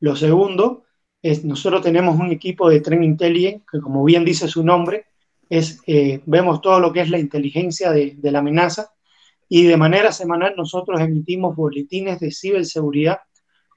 Lo 0.00 0.14
segundo 0.14 0.84
es, 1.22 1.42
nosotros 1.42 1.80
tenemos 1.80 2.20
un 2.20 2.32
equipo 2.32 2.68
de 2.68 2.82
Trend 2.82 3.04
Intelligence, 3.04 3.64
que 3.72 3.80
como 3.80 4.04
bien 4.04 4.26
dice 4.26 4.46
su 4.46 4.62
nombre, 4.62 5.06
es, 5.48 5.80
eh, 5.86 6.20
vemos 6.26 6.60
todo 6.60 6.78
lo 6.80 6.92
que 6.92 7.00
es 7.00 7.08
la 7.08 7.18
inteligencia 7.18 7.92
de, 7.92 8.14
de 8.18 8.30
la 8.30 8.40
amenaza 8.40 8.90
y 9.48 9.62
de 9.64 9.78
manera 9.78 10.12
semanal 10.12 10.52
nosotros 10.54 11.00
emitimos 11.00 11.56
boletines 11.56 12.20
de 12.20 12.30
ciberseguridad 12.30 13.20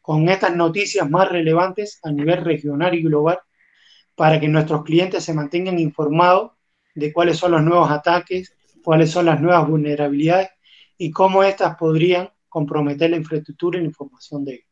con 0.02 0.28
estas 0.28 0.54
noticias 0.58 1.10
más 1.10 1.30
relevantes 1.30 2.02
a 2.04 2.12
nivel 2.12 2.44
regional 2.44 2.94
y 2.96 3.02
global 3.02 3.40
para 4.14 4.42
que 4.42 4.50
nuestros 4.50 4.84
clientes 4.84 5.24
se 5.24 5.34
mantengan 5.34 5.80
informados 5.80 6.55
de 6.96 7.14
cuáles 7.14 7.38
son 7.38 7.52
los 7.52 7.64
nuevos 7.64 7.92
ataques, 7.92 8.56
cuáles 8.84 9.12
son 9.12 9.26
las 9.26 9.42
nuevas 9.42 9.68
vulnerabilidades 9.68 10.50
y 10.98 11.12
cómo 11.12 11.44
éstas 11.44 11.76
podrían 11.76 12.30
comprometer 12.50 13.10
la 13.10 13.18
infraestructura 13.18 13.78
y 13.78 13.82
la 13.82 13.88
información 13.88 14.46
de 14.46 14.54
ellos. 14.54 14.68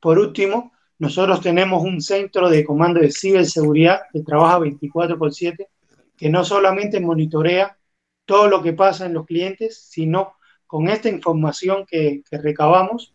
Por 0.00 0.18
último, 0.18 0.72
nosotros 0.98 1.40
tenemos 1.40 1.82
un 1.82 2.00
centro 2.00 2.48
de 2.48 2.64
comando 2.64 3.00
de 3.00 3.10
ciberseguridad 3.10 4.02
que 4.12 4.22
trabaja 4.22 4.58
24 4.58 5.18
por 5.18 5.32
7, 5.32 5.68
que 6.16 6.28
no 6.28 6.44
solamente 6.44 7.00
monitorea 7.00 7.76
todo 8.24 8.48
lo 8.48 8.62
que 8.62 8.72
pasa 8.72 9.06
en 9.06 9.14
los 9.14 9.26
clientes, 9.26 9.86
sino 9.88 10.34
con 10.66 10.88
esta 10.88 11.08
información 11.08 11.84
que, 11.86 12.22
recabamos, 12.30 13.14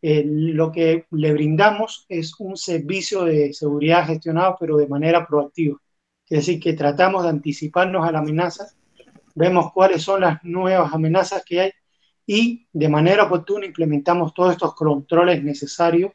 eh, 0.00 0.22
lo 0.24 0.70
que 0.70 1.06
le 1.10 1.32
brindamos 1.32 2.06
es 2.08 2.34
un 2.38 2.56
servicio 2.56 3.24
de 3.24 3.52
seguridad 3.52 4.06
gestionado, 4.06 4.56
pero 4.58 4.76
de 4.76 4.86
manera 4.86 5.26
proactiva. 5.26 5.78
Es 6.28 6.46
decir, 6.46 6.60
que 6.60 6.72
tratamos 6.72 7.22
de 7.22 7.30
anticiparnos 7.30 8.06
a 8.06 8.12
la 8.12 8.20
amenaza, 8.20 8.68
vemos 9.34 9.72
cuáles 9.72 10.02
son 10.02 10.22
las 10.22 10.42
nuevas 10.44 10.92
amenazas 10.92 11.44
que 11.44 11.60
hay 11.60 11.72
y 12.26 12.66
de 12.72 12.88
manera 12.88 13.24
oportuna 13.24 13.66
implementamos 13.66 14.32
todos 14.32 14.52
estos 14.52 14.74
controles 14.74 15.42
necesarios 15.42 16.12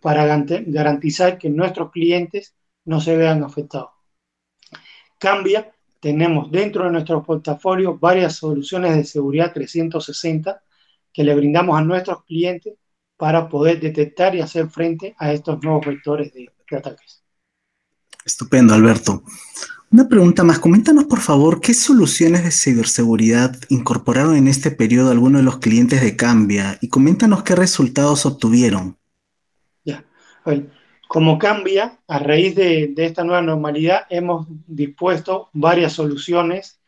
para 0.00 0.24
garantizar 0.24 1.38
que 1.38 1.50
nuestros 1.50 1.90
clientes 1.90 2.54
no 2.84 3.00
se 3.00 3.16
vean 3.16 3.42
afectados. 3.42 3.90
Cambia 5.18 5.72
tenemos 6.00 6.50
dentro 6.50 6.84
de 6.84 6.92
nuestro 6.92 7.22
portafolio 7.24 7.98
varias 7.98 8.36
soluciones 8.36 8.96
de 8.96 9.04
seguridad 9.04 9.52
360 9.52 10.62
que 11.12 11.24
le 11.24 11.34
brindamos 11.34 11.76
a 11.76 11.82
nuestros 11.82 12.24
clientes 12.24 12.74
para 13.16 13.48
poder 13.48 13.80
detectar 13.80 14.34
y 14.36 14.40
hacer 14.40 14.68
frente 14.68 15.16
a 15.18 15.32
estos 15.32 15.60
nuevos 15.62 15.84
vectores 15.84 16.32
de, 16.32 16.48
ataques. 16.70 17.24
Estupendo, 18.28 18.74
Alberto. 18.74 19.22
Una 19.90 20.06
pregunta 20.06 20.44
más. 20.44 20.58
Coméntanos, 20.58 21.04
por 21.04 21.20
favor, 21.20 21.62
¿qué 21.62 21.72
soluciones 21.72 22.44
de 22.44 22.50
ciberseguridad 22.50 23.56
incorporaron 23.70 24.36
en 24.36 24.48
este 24.48 24.70
periodo 24.70 25.10
algunos 25.10 25.40
de 25.40 25.46
los 25.46 25.60
clientes 25.60 26.02
de 26.02 26.14
Cambia? 26.14 26.76
Y 26.82 26.88
coméntanos 26.88 27.42
qué 27.42 27.54
resultados 27.54 28.26
obtuvieron. 28.26 28.98
Ya. 29.82 30.04
Como 31.08 31.38
cambia, 31.38 32.00
a 32.06 32.18
raíz 32.18 32.54
de, 32.54 32.92
esta 32.98 33.24
nueva 33.24 33.40
normalidad, 33.40 34.02
hemos 34.10 34.46
dispuesto 34.66 35.48
varias 35.54 35.94
soluciones 35.94 36.78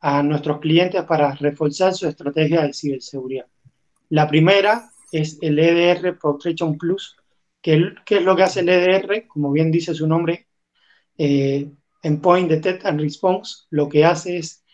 a 0.00 0.22
nuestros 0.22 0.58
clientes 0.60 1.02
para 1.02 1.34
reforzar 1.34 1.92
su 1.92 2.08
estrategia 2.08 2.62
de 2.62 2.72
ciberseguridad. 2.72 3.44
La 4.08 4.26
primera 4.26 4.90
es 5.12 5.36
el 5.42 5.58
EDR 5.58 6.18
Protection 6.18 6.78
Plus, 6.78 7.14
que, 7.60 7.92
es 8.08 8.22
lo 8.22 8.34
que 8.34 8.42
hace 8.42 8.60
el 8.60 8.70
EDR, 8.70 9.26
como 9.28 9.52
bien 9.52 9.70
dice 9.70 9.92
su 9.92 10.06
nombre, 10.06 10.47
eh, 11.18 11.70
Endpoint 12.02 12.48
Detect 12.48 12.86
and 12.86 13.00
Response, 13.00 13.66
lo 13.70 13.88
que 13.88 14.04
hace 14.04 14.38
es 14.38 14.64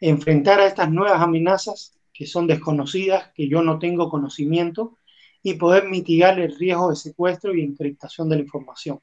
enfrentar 0.00 0.60
a 0.60 0.66
estas 0.66 0.90
nuevas 0.90 1.20
amenazas 1.20 1.98
que 2.12 2.26
son 2.26 2.46
desconocidas, 2.46 3.30
que 3.34 3.48
yo 3.48 3.62
no 3.62 3.78
tengo 3.78 4.08
conocimiento, 4.08 4.98
y 5.42 5.54
poder 5.54 5.88
mitigar 5.88 6.38
el 6.40 6.56
riesgo 6.56 6.90
de 6.90 6.96
secuestro 6.96 7.54
y 7.54 7.62
encriptación 7.62 8.28
de 8.28 8.36
la 8.36 8.42
información, 8.42 9.00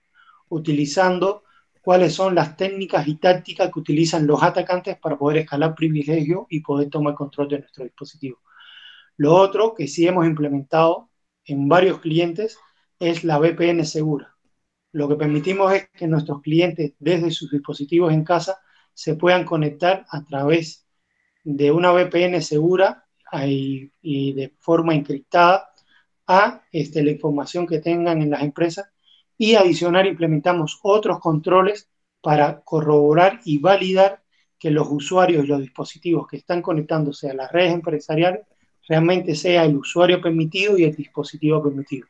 utilizando 0.49 1.43
cuáles 1.81 2.13
son 2.13 2.35
las 2.35 2.57
técnicas 2.57 3.07
y 3.07 3.15
tácticas 3.15 3.71
que 3.71 3.79
utilizan 3.79 4.27
los 4.27 4.41
atacantes 4.41 4.97
para 4.97 5.17
poder 5.17 5.37
escalar 5.37 5.75
privilegios 5.75 6.45
y 6.49 6.61
poder 6.61 6.89
tomar 6.89 7.13
control 7.13 7.47
de 7.47 7.59
nuestro 7.59 7.83
dispositivo. 7.83 8.39
Lo 9.17 9.35
otro 9.35 9.73
que 9.73 9.87
sí 9.87 10.07
hemos 10.07 10.25
implementado 10.25 11.09
en 11.45 11.69
varios 11.69 11.99
clientes 11.99 12.57
es 12.99 13.23
la 13.23 13.37
VPN 13.37 13.85
segura. 13.85 14.34
Lo 14.95 15.09
que 15.09 15.17
permitimos 15.17 15.73
es 15.73 15.89
que 15.89 16.07
nuestros 16.07 16.41
clientes 16.41 16.93
desde 16.99 17.29
sus 17.29 17.51
dispositivos 17.51 18.13
en 18.13 18.23
casa 18.23 18.59
se 18.93 19.15
puedan 19.15 19.43
conectar 19.43 20.05
a 20.09 20.23
través 20.23 20.87
de 21.43 21.69
una 21.69 21.91
VPN 21.91 22.41
segura 22.41 23.05
y, 23.45 23.91
de 24.33 24.53
forma 24.57 24.95
encriptada 24.95 25.69
a 26.25 26.61
este, 26.71 27.03
la 27.03 27.11
información 27.11 27.67
que 27.67 27.79
tengan 27.79 28.21
en 28.21 28.29
las 28.29 28.41
empresas 28.41 28.89
y 29.37 29.55
adicional 29.55 30.07
implementamos 30.07 30.79
otros 30.81 31.19
controles 31.19 31.89
para 32.21 32.61
corroborar 32.61 33.41
y 33.43 33.57
validar 33.57 34.23
que 34.57 34.71
los 34.71 34.87
usuarios 34.89 35.43
y 35.43 35.47
los 35.47 35.59
dispositivos 35.59 36.25
que 36.25 36.37
están 36.37 36.61
conectándose 36.61 37.29
a 37.29 37.33
las 37.33 37.51
redes 37.51 37.73
empresariales 37.73 38.45
realmente 38.87 39.35
sea 39.35 39.65
el 39.65 39.75
usuario 39.75 40.21
permitido 40.21 40.77
y 40.77 40.85
el 40.85 40.95
dispositivo 40.95 41.61
permitido. 41.61 42.07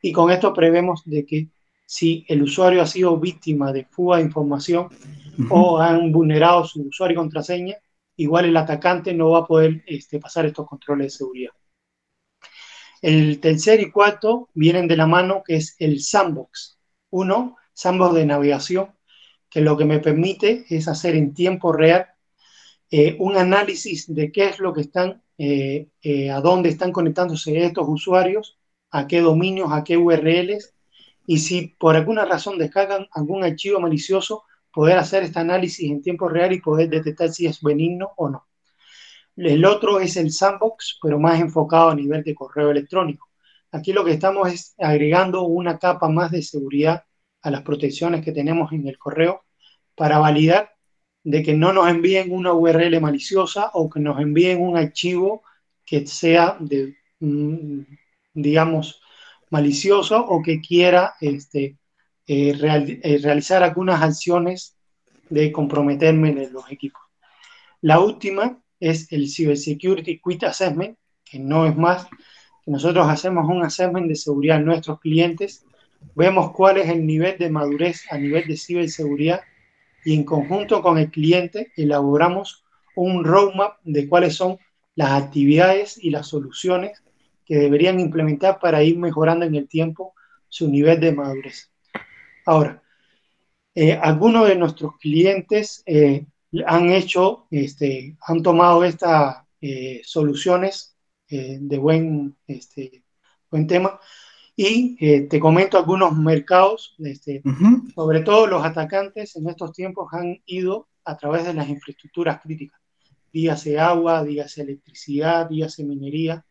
Y 0.00 0.10
con 0.10 0.30
esto 0.30 0.54
prevemos 0.54 1.02
de 1.04 1.26
que 1.26 1.48
si 1.86 2.24
el 2.28 2.42
usuario 2.42 2.82
ha 2.82 2.86
sido 2.86 3.18
víctima 3.18 3.72
de 3.72 3.84
fuga 3.84 4.18
de 4.18 4.24
información 4.24 4.88
o 5.50 5.78
han 5.78 6.12
vulnerado 6.12 6.64
su 6.64 6.82
usuario 6.82 7.14
y 7.14 7.18
contraseña, 7.18 7.76
igual 8.16 8.46
el 8.46 8.56
atacante 8.56 9.12
no 9.14 9.30
va 9.30 9.40
a 9.40 9.46
poder 9.46 9.82
este, 9.86 10.18
pasar 10.18 10.46
estos 10.46 10.66
controles 10.66 11.06
de 11.06 11.18
seguridad. 11.18 11.52
El 13.02 13.40
tercer 13.40 13.80
y 13.80 13.90
cuarto 13.90 14.48
vienen 14.54 14.88
de 14.88 14.96
la 14.96 15.06
mano, 15.06 15.42
que 15.44 15.56
es 15.56 15.76
el 15.78 16.00
sandbox. 16.00 16.78
Uno, 17.10 17.56
sandbox 17.74 18.14
de 18.14 18.26
navegación, 18.26 18.94
que 19.50 19.60
lo 19.60 19.76
que 19.76 19.84
me 19.84 20.00
permite 20.00 20.64
es 20.70 20.88
hacer 20.88 21.14
en 21.14 21.34
tiempo 21.34 21.72
real 21.72 22.06
eh, 22.90 23.16
un 23.18 23.36
análisis 23.36 24.12
de 24.12 24.32
qué 24.32 24.46
es 24.46 24.58
lo 24.58 24.72
que 24.72 24.82
están, 24.82 25.22
eh, 25.38 25.88
eh, 26.02 26.30
a 26.30 26.40
dónde 26.40 26.68
están 26.68 26.92
conectándose 26.92 27.64
estos 27.64 27.86
usuarios, 27.88 28.58
a 28.90 29.06
qué 29.06 29.20
dominios, 29.20 29.70
a 29.72 29.84
qué 29.84 29.96
URLs, 29.96 30.73
y 31.26 31.38
si 31.38 31.68
por 31.78 31.96
alguna 31.96 32.24
razón 32.24 32.58
descargan 32.58 33.06
algún 33.12 33.44
archivo 33.44 33.80
malicioso, 33.80 34.44
poder 34.72 34.98
hacer 34.98 35.22
este 35.22 35.38
análisis 35.38 35.90
en 35.90 36.02
tiempo 36.02 36.28
real 36.28 36.52
y 36.52 36.60
poder 36.60 36.88
detectar 36.90 37.30
si 37.30 37.46
es 37.46 37.62
benigno 37.62 38.12
o 38.16 38.28
no. 38.28 38.46
El 39.36 39.64
otro 39.64 40.00
es 40.00 40.16
el 40.16 40.30
sandbox, 40.30 40.98
pero 41.02 41.18
más 41.18 41.40
enfocado 41.40 41.90
a 41.90 41.94
nivel 41.94 42.22
de 42.22 42.34
correo 42.34 42.70
electrónico. 42.70 43.28
Aquí 43.72 43.92
lo 43.92 44.04
que 44.04 44.12
estamos 44.12 44.52
es 44.52 44.74
agregando 44.78 45.42
una 45.42 45.78
capa 45.78 46.08
más 46.08 46.30
de 46.30 46.42
seguridad 46.42 47.04
a 47.42 47.50
las 47.50 47.62
protecciones 47.62 48.24
que 48.24 48.32
tenemos 48.32 48.72
en 48.72 48.86
el 48.86 48.98
correo 48.98 49.44
para 49.96 50.18
validar 50.18 50.74
de 51.24 51.42
que 51.42 51.54
no 51.54 51.72
nos 51.72 51.88
envíen 51.88 52.30
una 52.32 52.52
URL 52.52 53.00
maliciosa 53.00 53.70
o 53.74 53.88
que 53.90 54.00
nos 54.00 54.20
envíen 54.20 54.60
un 54.60 54.76
archivo 54.76 55.42
que 55.84 56.06
sea 56.06 56.56
de, 56.60 56.96
mm, 57.20 57.80
digamos, 58.34 59.00
malicioso 59.54 60.16
o 60.18 60.42
que 60.42 60.60
quiera 60.60 61.14
este, 61.20 61.76
eh, 62.26 62.98
eh, 63.04 63.18
realizar 63.22 63.62
algunas 63.62 64.02
acciones 64.02 64.76
de 65.30 65.52
comprometerme 65.52 66.30
en 66.30 66.52
los 66.52 66.72
equipos. 66.72 67.00
La 67.80 68.00
última 68.00 68.58
es 68.80 69.12
el 69.12 69.30
Cybersecurity 69.30 70.20
Quit 70.20 70.42
Assessment, 70.42 70.98
que 71.24 71.38
no 71.38 71.66
es 71.66 71.76
más 71.76 72.06
que 72.64 72.70
nosotros 72.72 73.06
hacemos 73.08 73.48
un 73.48 73.62
assessment 73.62 74.08
de 74.08 74.16
seguridad 74.16 74.56
en 74.56 74.64
nuestros 74.64 74.98
clientes, 74.98 75.64
vemos 76.16 76.50
cuál 76.50 76.78
es 76.78 76.88
el 76.88 77.06
nivel 77.06 77.38
de 77.38 77.48
madurez 77.48 78.06
a 78.10 78.18
nivel 78.18 78.48
de 78.48 78.56
ciberseguridad 78.56 79.42
y 80.04 80.14
en 80.14 80.24
conjunto 80.24 80.82
con 80.82 80.98
el 80.98 81.12
cliente 81.12 81.70
elaboramos 81.76 82.64
un 82.96 83.24
roadmap 83.24 83.76
de 83.84 84.08
cuáles 84.08 84.34
son 84.34 84.58
las 84.96 85.22
actividades 85.22 85.96
y 86.02 86.10
las 86.10 86.26
soluciones 86.26 87.03
que 87.44 87.56
deberían 87.56 88.00
implementar 88.00 88.58
para 88.58 88.82
ir 88.82 88.98
mejorando 88.98 89.44
en 89.44 89.54
el 89.54 89.68
tiempo 89.68 90.14
su 90.48 90.68
nivel 90.68 91.00
de 91.00 91.12
madurez. 91.12 91.70
Ahora, 92.46 92.82
eh, 93.74 93.92
algunos 94.00 94.46
de 94.46 94.54
nuestros 94.54 94.96
clientes 94.98 95.82
eh, 95.86 96.26
han 96.66 96.90
hecho, 96.90 97.46
este, 97.50 98.16
han 98.20 98.42
tomado 98.42 98.84
estas 98.84 99.38
eh, 99.60 100.00
soluciones 100.04 100.92
de 101.28 101.78
buen, 101.78 102.36
este, 102.46 103.02
buen 103.50 103.66
tema. 103.66 103.98
Y 104.54 105.26
te 105.26 105.40
comento 105.40 105.76
algunos 105.76 106.16
mercados, 106.16 106.94
este, 107.00 107.42
sobre 107.92 108.20
todo 108.20 108.46
los 108.46 108.64
atacantes 108.64 109.34
en 109.34 109.48
estos 109.48 109.72
tiempos 109.72 110.06
han 110.12 110.40
ido 110.46 110.86
a 111.04 111.16
través 111.16 111.44
de 111.44 111.54
las 111.54 111.68
infraestructuras 111.68 112.40
críticas, 112.40 112.80
dígase 113.32 113.80
agua, 113.80 114.22
dígase 114.22 114.62
electricidad, 114.62 115.48
dígase 115.48 115.82
minería. 115.82 116.44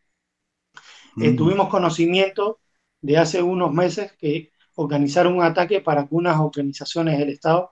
Tuvimos 1.16 1.70
conocimiento 1.70 2.60
de 3.02 3.18
hace 3.18 3.42
unos 3.42 3.72
meses 3.72 4.14
que 4.14 4.52
organizaron 4.76 5.36
un 5.36 5.44
ataque 5.44 5.82
para 5.82 6.02
algunas 6.02 6.40
organizaciones 6.40 7.20
del 7.20 7.30
Estado 7.30 7.72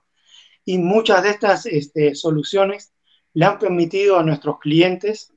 y 0.66 0.78
muchas 0.78 1.24
de 1.24 1.30
estas 1.30 1.66
este, 1.66 2.16
soluciones 2.16 2.94
le 3.34 3.46
han 3.46 3.58
permitido 3.58 4.20
a 4.20 4.24
nuestros 4.24 4.60
clientes, 4.60 5.34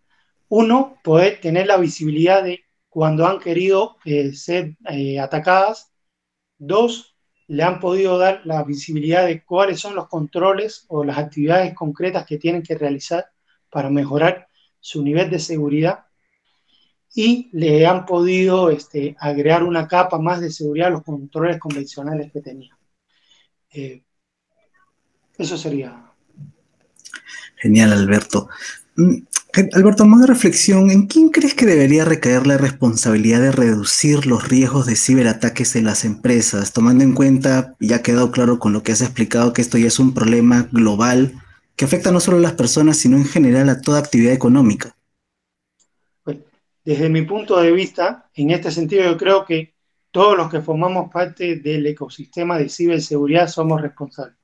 uno, 0.48 0.98
poder 1.02 1.40
tener 1.40 1.66
la 1.66 1.78
visibilidad 1.78 2.42
de 2.42 2.64
cuando 2.88 3.26
han 3.26 3.40
querido 3.40 3.96
eh, 4.04 4.32
ser 4.34 4.76
eh, 4.90 5.18
atacadas, 5.18 5.92
dos, 6.58 7.16
le 7.46 7.62
han 7.62 7.80
podido 7.80 8.18
dar 8.18 8.42
la 8.44 8.62
visibilidad 8.64 9.26
de 9.26 9.44
cuáles 9.44 9.80
son 9.80 9.94
los 9.94 10.08
controles 10.08 10.84
o 10.88 11.04
las 11.04 11.18
actividades 11.18 11.74
concretas 11.74 12.26
que 12.26 12.38
tienen 12.38 12.62
que 12.62 12.76
realizar 12.76 13.26
para 13.70 13.90
mejorar 13.90 14.48
su 14.80 15.02
nivel 15.02 15.30
de 15.30 15.38
seguridad 15.38 16.04
y 17.14 17.48
le 17.52 17.86
han 17.86 18.04
podido 18.06 18.70
este, 18.70 19.16
agregar 19.20 19.62
una 19.62 19.86
capa 19.86 20.18
más 20.18 20.40
de 20.40 20.50
seguridad 20.50 20.88
a 20.88 20.90
los 20.90 21.04
controles 21.04 21.58
convencionales 21.58 22.32
que 22.32 22.40
tenía. 22.40 22.76
Eh, 23.70 24.02
eso 25.38 25.56
sería. 25.56 26.12
Genial, 27.56 27.92
Alberto. 27.92 28.48
Mm, 28.96 29.18
Alberto, 29.72 30.04
más 30.04 30.26
reflexión, 30.26 30.90
¿en 30.90 31.06
quién 31.06 31.28
crees 31.28 31.54
que 31.54 31.64
debería 31.64 32.04
recaer 32.04 32.44
la 32.44 32.58
responsabilidad 32.58 33.40
de 33.40 33.52
reducir 33.52 34.26
los 34.26 34.48
riesgos 34.48 34.86
de 34.86 34.96
ciberataques 34.96 35.76
en 35.76 35.84
las 35.84 36.04
empresas, 36.04 36.72
tomando 36.72 37.04
en 37.04 37.14
cuenta, 37.14 37.76
ya 37.78 37.96
ha 37.96 38.02
quedado 38.02 38.32
claro 38.32 38.58
con 38.58 38.72
lo 38.72 38.82
que 38.82 38.90
has 38.90 39.00
explicado, 39.00 39.52
que 39.52 39.62
esto 39.62 39.78
ya 39.78 39.86
es 39.86 40.00
un 40.00 40.12
problema 40.12 40.68
global 40.72 41.40
que 41.76 41.84
afecta 41.84 42.10
no 42.10 42.18
solo 42.18 42.38
a 42.38 42.40
las 42.40 42.54
personas, 42.54 42.96
sino 42.96 43.16
en 43.16 43.24
general 43.24 43.68
a 43.68 43.80
toda 43.80 44.00
actividad 44.00 44.32
económica? 44.32 44.96
Desde 46.84 47.08
mi 47.08 47.22
punto 47.22 47.58
de 47.60 47.72
vista, 47.72 48.30
en 48.34 48.50
este 48.50 48.70
sentido 48.70 49.04
yo 49.04 49.16
creo 49.16 49.44
que 49.44 49.74
todos 50.10 50.36
los 50.36 50.50
que 50.50 50.60
formamos 50.60 51.10
parte 51.10 51.56
del 51.56 51.86
ecosistema 51.86 52.58
de 52.58 52.68
ciberseguridad 52.68 53.48
somos 53.48 53.80
responsables, 53.80 54.36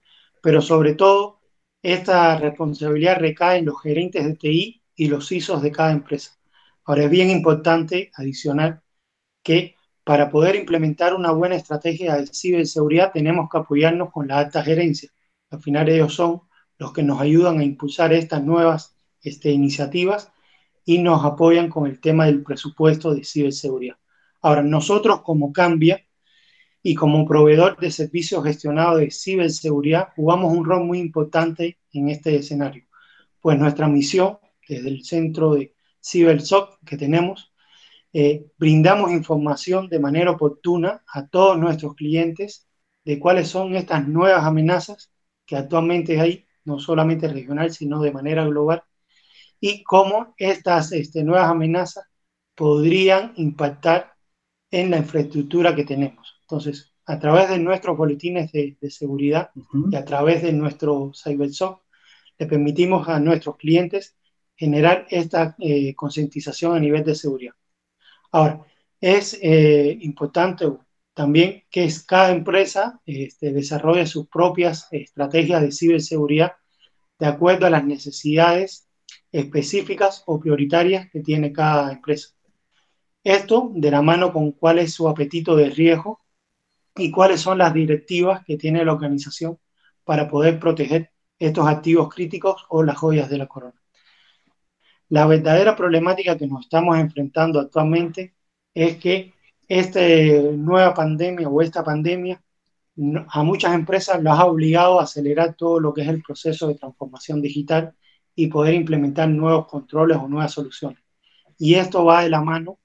pero 0.42 0.62
sobre 0.62 0.94
todo 0.94 1.40
esta 1.82 2.36
responsabilidad 2.38 3.18
recae 3.18 3.58
en 3.58 3.66
los 3.66 3.80
gerentes 3.80 4.24
de 4.24 4.34
TI 4.34 4.82
y 4.96 5.08
los 5.08 5.30
ISOs 5.30 5.62
de 5.62 5.72
cada 5.72 5.92
empresa. 5.92 6.38
Ahora 6.84 7.04
es 7.04 7.10
bien 7.10 7.30
importante 7.30 8.10
adicionar 8.14 8.82
que 9.42 9.76
para 10.02 10.30
poder 10.30 10.56
implementar 10.56 11.14
una 11.14 11.30
buena 11.30 11.56
estrategia 11.56 12.16
de 12.16 12.26
ciberseguridad 12.26 13.12
tenemos 13.12 13.48
que 13.50 13.58
apoyarnos 13.58 14.10
con 14.10 14.28
la 14.28 14.38
alta 14.38 14.62
gerencia. 14.62 15.10
Al 15.50 15.62
final 15.62 15.88
ellos 15.88 16.14
son 16.14 16.42
los 16.78 16.92
que 16.92 17.02
nos 17.02 17.20
ayudan 17.20 17.60
a 17.60 17.64
impulsar 17.64 18.12
estas 18.12 18.42
nuevas 18.42 18.96
este, 19.22 19.50
iniciativas 19.50 20.32
y 20.84 20.98
nos 20.98 21.24
apoyan 21.24 21.68
con 21.68 21.86
el 21.86 22.00
tema 22.00 22.26
del 22.26 22.42
presupuesto 22.42 23.14
de 23.14 23.24
ciberseguridad. 23.24 23.96
Ahora, 24.42 24.62
nosotros 24.62 25.22
como 25.22 25.52
Cambia 25.52 26.06
y 26.82 26.94
como 26.94 27.26
proveedor 27.26 27.78
de 27.78 27.90
servicios 27.90 28.42
gestionados 28.44 29.00
de 29.00 29.10
ciberseguridad, 29.10 30.08
jugamos 30.16 30.52
un 30.52 30.64
rol 30.64 30.84
muy 30.84 30.98
importante 30.98 31.78
en 31.92 32.08
este 32.08 32.36
escenario, 32.36 32.84
pues 33.40 33.58
nuestra 33.58 33.88
misión 33.88 34.38
desde 34.70 34.88
el 34.88 35.04
centro 35.04 35.54
de 35.54 35.74
CiberSoc 36.02 36.78
que 36.84 36.96
tenemos, 36.96 37.52
eh, 38.12 38.46
brindamos 38.58 39.12
información 39.12 39.88
de 39.88 39.98
manera 39.98 40.30
oportuna 40.30 41.02
a 41.12 41.26
todos 41.28 41.58
nuestros 41.58 41.94
clientes 41.94 42.68
de 43.04 43.18
cuáles 43.18 43.48
son 43.48 43.74
estas 43.76 44.06
nuevas 44.06 44.44
amenazas 44.44 45.12
que 45.46 45.56
actualmente 45.56 46.20
hay, 46.20 46.46
no 46.64 46.78
solamente 46.78 47.28
regional, 47.28 47.72
sino 47.72 48.00
de 48.00 48.12
manera 48.12 48.44
global, 48.44 48.84
y 49.60 49.82
cómo 49.84 50.34
estas 50.38 50.92
este, 50.92 51.22
nuevas 51.22 51.50
amenazas 51.50 52.04
podrían 52.54 53.32
impactar 53.36 54.14
en 54.70 54.90
la 54.90 54.98
infraestructura 54.98 55.74
que 55.74 55.84
tenemos. 55.84 56.38
Entonces, 56.42 56.92
a 57.06 57.18
través 57.18 57.50
de 57.50 57.58
nuestros 57.58 57.96
boletines 57.96 58.52
de, 58.52 58.76
seguridad 58.90 59.50
y 59.90 59.96
a 59.96 60.04
través 60.04 60.42
de 60.42 60.52
nuestro 60.52 61.12
CyberSoc, 61.14 61.82
le 62.38 62.46
permitimos 62.46 63.08
a 63.08 63.20
nuestros 63.20 63.56
clientes 63.56 64.16
generar 64.56 65.06
esta 65.10 65.56
eh, 65.58 65.94
concientización 65.94 66.76
a 66.76 66.80
nivel 66.80 67.04
de 67.04 67.14
seguridad. 67.14 67.54
Ahora, 68.32 68.64
es 69.00 69.38
eh, 69.42 69.98
importante 70.02 70.66
también 71.14 71.64
que 71.70 71.88
cada 72.06 72.30
empresa 72.30 73.00
este, 73.06 73.52
desarrolle 73.52 74.06
sus 74.06 74.28
propias 74.28 74.88
estrategias 74.90 75.62
de 75.62 75.72
ciberseguridad 75.72 76.52
de 77.18 77.26
acuerdo 77.26 77.66
a 77.66 77.70
las 77.70 77.84
necesidades 77.84 78.89
específicas 79.32 80.22
o 80.26 80.40
prioritarias 80.40 81.10
que 81.10 81.20
tiene 81.20 81.52
cada 81.52 81.92
empresa. 81.92 82.30
Esto 83.22 83.70
de 83.74 83.90
la 83.90 84.02
mano 84.02 84.32
con 84.32 84.52
cuál 84.52 84.78
es 84.78 84.94
su 84.94 85.08
apetito 85.08 85.54
de 85.56 85.70
riesgo 85.70 86.20
y 86.96 87.10
cuáles 87.10 87.40
son 87.40 87.58
las 87.58 87.74
directivas 87.74 88.44
que 88.44 88.56
tiene 88.56 88.84
la 88.84 88.92
organización 88.92 89.58
para 90.04 90.28
poder 90.28 90.58
proteger 90.58 91.10
estos 91.38 91.66
activos 91.66 92.12
críticos 92.12 92.64
o 92.68 92.82
las 92.82 92.98
joyas 92.98 93.28
de 93.28 93.38
la 93.38 93.46
corona. 93.46 93.80
La 95.08 95.26
verdadera 95.26 95.76
problemática 95.76 96.38
que 96.38 96.46
nos 96.46 96.62
estamos 96.62 96.98
enfrentando 96.98 97.60
actualmente 97.60 98.34
es 98.74 98.96
que 98.98 99.34
esta 99.68 100.00
nueva 100.00 100.94
pandemia 100.94 101.48
o 101.48 101.62
esta 101.62 101.84
pandemia 101.84 102.42
a 103.28 103.42
muchas 103.42 103.74
empresas 103.74 104.22
las 104.22 104.38
ha 104.38 104.46
obligado 104.46 105.00
a 105.00 105.04
acelerar 105.04 105.54
todo 105.54 105.80
lo 105.80 105.94
que 105.94 106.02
es 106.02 106.08
el 106.08 106.22
proceso 106.22 106.68
de 106.68 106.74
transformación 106.74 107.40
digital 107.40 107.94
y 108.40 108.46
poder 108.46 108.74
implementar 108.74 109.28
nuevos 109.28 109.66
controles 109.66 110.16
o 110.16 110.26
nuevas 110.26 110.52
soluciones. 110.52 111.02
Y 111.58 111.74
esto 111.74 112.06
va 112.06 112.22
de 112.22 112.30
la 112.30 112.40
mano 112.40 112.78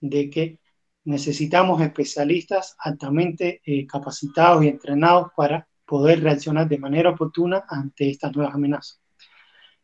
de 0.00 0.28
que 0.28 0.60
necesitamos 1.04 1.80
especialistas 1.80 2.76
altamente 2.78 3.62
eh, 3.64 3.86
capacitados 3.86 4.62
y 4.62 4.68
entrenados 4.68 5.28
para 5.34 5.66
poder 5.86 6.22
reaccionar 6.22 6.68
de 6.68 6.76
manera 6.76 7.10
oportuna 7.10 7.64
ante 7.68 8.10
estas 8.10 8.36
nuevas 8.36 8.54
amenazas. 8.54 9.00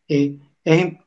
Eh, 0.06 0.38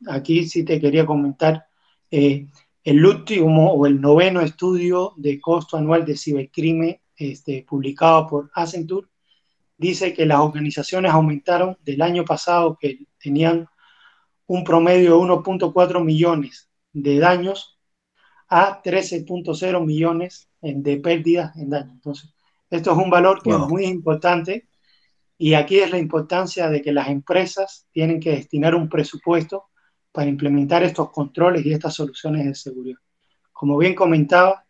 aquí 0.07 0.47
sí 0.47 0.63
te 0.63 0.81
quería 0.81 1.05
comentar 1.05 1.67
eh, 2.09 2.47
el 2.83 3.05
último 3.05 3.73
o 3.73 3.85
el 3.85 4.01
noveno 4.01 4.41
estudio 4.41 5.13
de 5.17 5.39
costo 5.39 5.77
anual 5.77 6.05
de 6.05 6.17
cibercrimen 6.17 6.99
este, 7.15 7.63
publicado 7.69 8.25
por 8.25 8.49
Accenture 8.55 9.07
dice 9.77 10.11
que 10.13 10.25
las 10.25 10.39
organizaciones 10.39 11.11
aumentaron 11.11 11.77
del 11.85 12.01
año 12.01 12.25
pasado 12.25 12.77
que 12.79 13.05
tenían 13.19 13.67
un 14.47 14.63
promedio 14.63 15.17
de 15.17 15.25
1.4 15.25 16.03
millones 16.03 16.69
de 16.93 17.19
daños 17.19 17.77
a 18.49 18.81
13.0 18.81 19.85
millones 19.85 20.49
de 20.61 20.97
pérdidas 20.97 21.55
en 21.57 21.69
daños. 21.69 21.93
Entonces, 21.93 22.33
esto 22.69 22.91
es 22.91 22.97
un 22.97 23.09
valor 23.09 23.41
que 23.43 23.51
es 23.51 23.57
muy 23.57 23.85
importante 23.85 24.67
y 25.37 25.53
aquí 25.53 25.79
es 25.79 25.91
la 25.91 25.99
importancia 25.99 26.69
de 26.69 26.81
que 26.81 26.91
las 26.91 27.09
empresas 27.09 27.87
tienen 27.91 28.19
que 28.19 28.31
destinar 28.31 28.73
un 28.73 28.89
presupuesto 28.89 29.65
para 30.11 30.29
implementar 30.29 30.81
estos 30.83 31.11
controles 31.11 31.65
y 31.65 31.73
estas 31.73 31.93
soluciones 31.93 32.45
de 32.45 32.55
seguridad. 32.55 32.99
Como 33.51 33.77
bien 33.77 33.93
comentaba, 33.93 34.65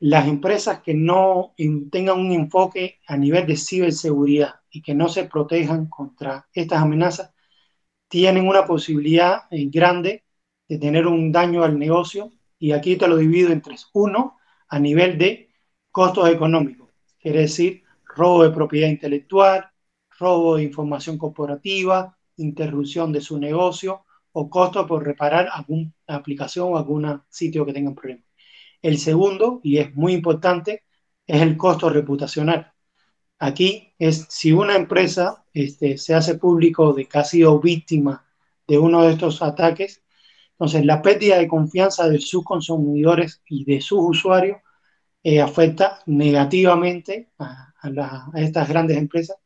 las 0.00 0.26
empresas 0.26 0.80
que 0.82 0.94
no 0.94 1.54
tengan 1.90 2.18
un 2.18 2.32
enfoque 2.32 2.98
a 3.06 3.16
nivel 3.16 3.46
de 3.46 3.56
ciberseguridad 3.56 4.56
y 4.70 4.82
que 4.82 4.94
no 4.94 5.08
se 5.08 5.24
protejan 5.24 5.86
contra 5.86 6.48
estas 6.52 6.82
amenazas 6.82 7.31
tienen 8.12 8.46
una 8.46 8.66
posibilidad 8.66 9.44
eh, 9.50 9.70
grande 9.70 10.22
de 10.68 10.76
tener 10.76 11.06
un 11.06 11.32
daño 11.32 11.64
al 11.64 11.78
negocio 11.78 12.30
y 12.58 12.72
aquí 12.72 12.96
te 12.96 13.08
lo 13.08 13.16
divido 13.16 13.50
en 13.50 13.62
tres. 13.62 13.88
Uno, 13.94 14.36
a 14.68 14.78
nivel 14.78 15.16
de 15.16 15.48
costos 15.90 16.28
económicos, 16.28 16.90
quiere 17.18 17.40
decir 17.40 17.84
robo 18.04 18.42
de 18.44 18.50
propiedad 18.50 18.90
intelectual, 18.90 19.64
robo 20.18 20.56
de 20.56 20.64
información 20.64 21.16
corporativa, 21.16 22.18
interrupción 22.36 23.12
de 23.12 23.22
su 23.22 23.38
negocio 23.38 24.04
o 24.32 24.50
costo 24.50 24.86
por 24.86 25.02
reparar 25.06 25.48
alguna 25.50 25.90
aplicación 26.06 26.70
o 26.70 26.76
algún 26.76 27.22
sitio 27.30 27.64
que 27.64 27.72
tengan 27.72 27.94
problemas. 27.94 28.26
El 28.82 28.98
segundo, 28.98 29.60
y 29.62 29.78
es 29.78 29.94
muy 29.94 30.12
importante, 30.12 30.84
es 31.26 31.40
el 31.40 31.56
costo 31.56 31.88
reputacional. 31.88 32.71
Aquí 33.42 33.92
es 33.98 34.26
si 34.28 34.52
una 34.52 34.76
empresa 34.76 35.44
este, 35.52 35.98
se 35.98 36.14
hace 36.14 36.36
público 36.36 36.92
de 36.92 37.06
que 37.06 37.18
ha 37.18 37.24
sido 37.24 37.58
víctima 37.58 38.24
de 38.68 38.78
uno 38.78 39.02
de 39.02 39.14
estos 39.14 39.42
ataques, 39.42 40.04
entonces 40.52 40.86
la 40.86 41.02
pérdida 41.02 41.38
de 41.38 41.48
confianza 41.48 42.08
de 42.08 42.20
sus 42.20 42.44
consumidores 42.44 43.42
y 43.48 43.64
de 43.64 43.80
sus 43.80 43.98
usuarios 44.00 44.58
eh, 45.24 45.40
afecta 45.40 45.98
negativamente 46.06 47.32
a, 47.40 47.74
estas 48.36 48.68
grandes 48.68 48.96
empresas 48.96 49.38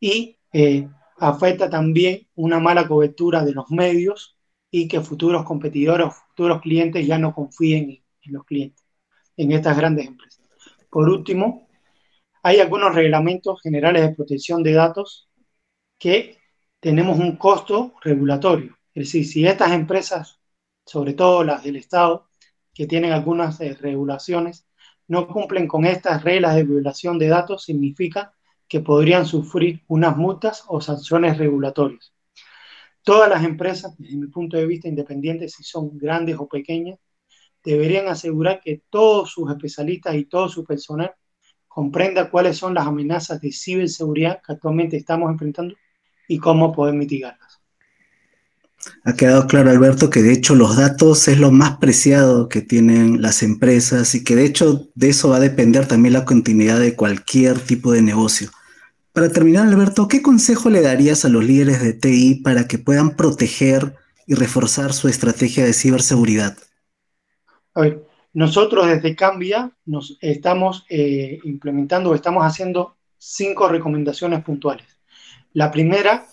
y 0.00 0.36
eh, 0.52 0.88
afecta 1.16 1.70
también 1.70 2.26
una 2.34 2.58
mala 2.58 2.88
cobertura 2.88 3.44
de 3.44 3.52
los 3.52 3.70
medios 3.70 4.36
y 4.72 4.88
que 4.88 5.02
futuros 5.02 5.44
competidores 5.44 6.12
futuros 6.30 6.60
clientes 6.62 7.06
ya 7.06 7.16
no 7.16 7.32
confíen 7.32 8.02
en 8.22 8.32
los 8.32 8.44
clientes, 8.44 8.84
en 9.36 9.52
estas 9.52 9.76
grandes 9.76 10.08
empresas. 10.08 10.40
Por 10.90 11.08
último, 11.08 11.69
hay 12.42 12.60
algunos 12.60 12.94
reglamentos 12.94 13.60
generales 13.62 14.02
de 14.02 14.14
protección 14.14 14.62
de 14.62 14.72
datos 14.72 15.28
que 15.98 16.38
tenemos 16.80 17.18
un 17.18 17.36
costo 17.36 17.94
regulatorio. 18.02 18.76
Es 18.94 19.06
decir, 19.06 19.26
si 19.26 19.46
estas 19.46 19.72
empresas, 19.72 20.40
sobre 20.86 21.14
todo 21.14 21.44
las 21.44 21.62
del 21.64 21.76
Estado, 21.76 22.28
que 22.74 22.86
tienen 22.86 23.12
algunas 23.12 23.60
eh, 23.60 23.76
regulaciones 23.80 24.66
no 25.08 25.26
cumplen 25.28 25.66
con 25.66 25.84
estas 25.84 26.22
reglas 26.22 26.54
de 26.54 26.64
violación 26.64 27.18
de 27.18 27.28
datos, 27.28 27.64
significa 27.64 28.32
que 28.68 28.80
podrían 28.80 29.26
sufrir 29.26 29.82
unas 29.88 30.16
multas 30.16 30.64
o 30.68 30.80
sanciones 30.80 31.36
regulatorias. 31.36 32.14
Todas 33.02 33.28
las 33.28 33.44
empresas, 33.44 33.96
desde 33.98 34.16
mi 34.16 34.28
punto 34.28 34.56
de 34.56 34.66
vista, 34.66 34.88
independientes 34.88 35.54
si 35.54 35.64
son 35.64 35.98
grandes 35.98 36.36
o 36.38 36.48
pequeñas, 36.48 36.98
deberían 37.64 38.08
asegurar 38.08 38.60
que 38.60 38.82
todos 38.88 39.32
sus 39.32 39.50
especialistas 39.50 40.14
y 40.14 40.26
todo 40.26 40.48
su 40.48 40.64
personal 40.64 41.12
comprenda 41.70 42.28
cuáles 42.28 42.58
son 42.58 42.74
las 42.74 42.86
amenazas 42.86 43.40
de 43.40 43.52
ciberseguridad 43.52 44.42
que 44.44 44.52
actualmente 44.52 44.96
estamos 44.96 45.30
enfrentando 45.30 45.76
y 46.26 46.36
cómo 46.38 46.72
poder 46.72 46.94
mitigarlas. 46.94 47.60
Ha 49.04 49.12
quedado 49.14 49.46
claro, 49.46 49.70
Alberto, 49.70 50.10
que 50.10 50.20
de 50.20 50.32
hecho 50.32 50.56
los 50.56 50.76
datos 50.76 51.28
es 51.28 51.38
lo 51.38 51.52
más 51.52 51.76
preciado 51.76 52.48
que 52.48 52.60
tienen 52.60 53.22
las 53.22 53.44
empresas 53.44 54.16
y 54.16 54.24
que 54.24 54.34
de 54.34 54.46
hecho 54.46 54.88
de 54.96 55.10
eso 55.10 55.28
va 55.28 55.36
a 55.36 55.40
depender 55.40 55.86
también 55.86 56.14
la 56.14 56.24
continuidad 56.24 56.80
de 56.80 56.96
cualquier 56.96 57.60
tipo 57.60 57.92
de 57.92 58.02
negocio. 58.02 58.50
Para 59.12 59.28
terminar, 59.28 59.68
Alberto, 59.68 60.08
¿qué 60.08 60.22
consejo 60.22 60.70
le 60.70 60.80
darías 60.80 61.24
a 61.24 61.28
los 61.28 61.44
líderes 61.44 61.80
de 61.82 61.92
TI 61.92 62.40
para 62.42 62.66
que 62.66 62.78
puedan 62.78 63.16
proteger 63.16 63.94
y 64.26 64.34
reforzar 64.34 64.92
su 64.92 65.06
estrategia 65.06 65.64
de 65.64 65.72
ciberseguridad? 65.72 66.56
A 67.74 67.82
ver, 67.82 68.09
nosotros 68.32 68.86
desde 68.86 69.16
Cambia 69.16 69.72
nos 69.84 70.16
estamos 70.20 70.86
eh, 70.88 71.40
implementando, 71.44 72.14
estamos 72.14 72.44
haciendo 72.44 72.96
cinco 73.18 73.68
recomendaciones 73.68 74.42
puntuales. 74.44 74.86
La 75.52 75.70
primera 75.70 76.26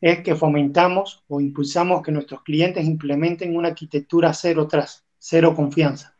es 0.00 0.20
que 0.22 0.34
fomentamos 0.34 1.24
o 1.28 1.40
impulsamos 1.40 2.02
que 2.02 2.12
nuestros 2.12 2.42
clientes 2.42 2.86
implementen 2.86 3.54
una 3.54 3.68
arquitectura 3.68 4.32
cero 4.32 4.66
tras, 4.66 5.04
cero 5.18 5.54
confianza. 5.54 6.16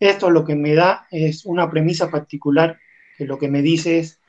Esto 0.00 0.30
lo 0.30 0.44
que 0.44 0.56
me 0.56 0.74
da 0.74 1.06
es 1.10 1.46
una 1.46 1.70
premisa 1.70 2.10
particular 2.10 2.78
que 3.16 3.26
lo 3.26 3.38
que 3.38 3.48
me 3.48 3.62
dice 3.62 4.00
es 4.00 4.20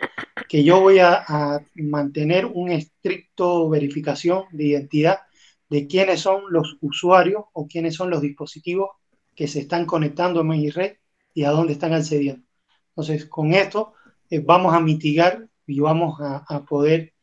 que 0.47 0.63
yo 0.63 0.79
voy 0.79 0.99
a, 0.99 1.23
a 1.27 1.59
mantener 1.73 2.45
un 2.45 2.69
estricto 2.69 3.67
verificación 3.67 4.43
de 4.51 4.65
identidad 4.65 5.21
de 5.69 5.87
quiénes 5.87 6.19
son 6.19 6.43
los 6.49 6.77
usuarios 6.81 7.45
o 7.53 7.65
quiénes 7.65 7.95
son 7.95 8.11
los 8.11 8.21
dispositivos 8.21 8.91
que 9.35 9.47
se 9.47 9.59
están 9.59 9.85
conectando 9.85 10.39
a 10.41 10.43
mi 10.43 10.69
red 10.69 10.97
y 11.33 11.43
a 11.43 11.51
dónde 11.51 11.73
están 11.73 11.93
accediendo. 11.93 12.43
Entonces, 12.89 13.25
con 13.25 13.53
esto 13.53 13.93
eh, 14.29 14.39
vamos 14.39 14.73
a 14.73 14.79
mitigar 14.79 15.47
y 15.67 15.79
vamos 15.79 16.19
a, 16.21 16.65
poder 16.65 17.13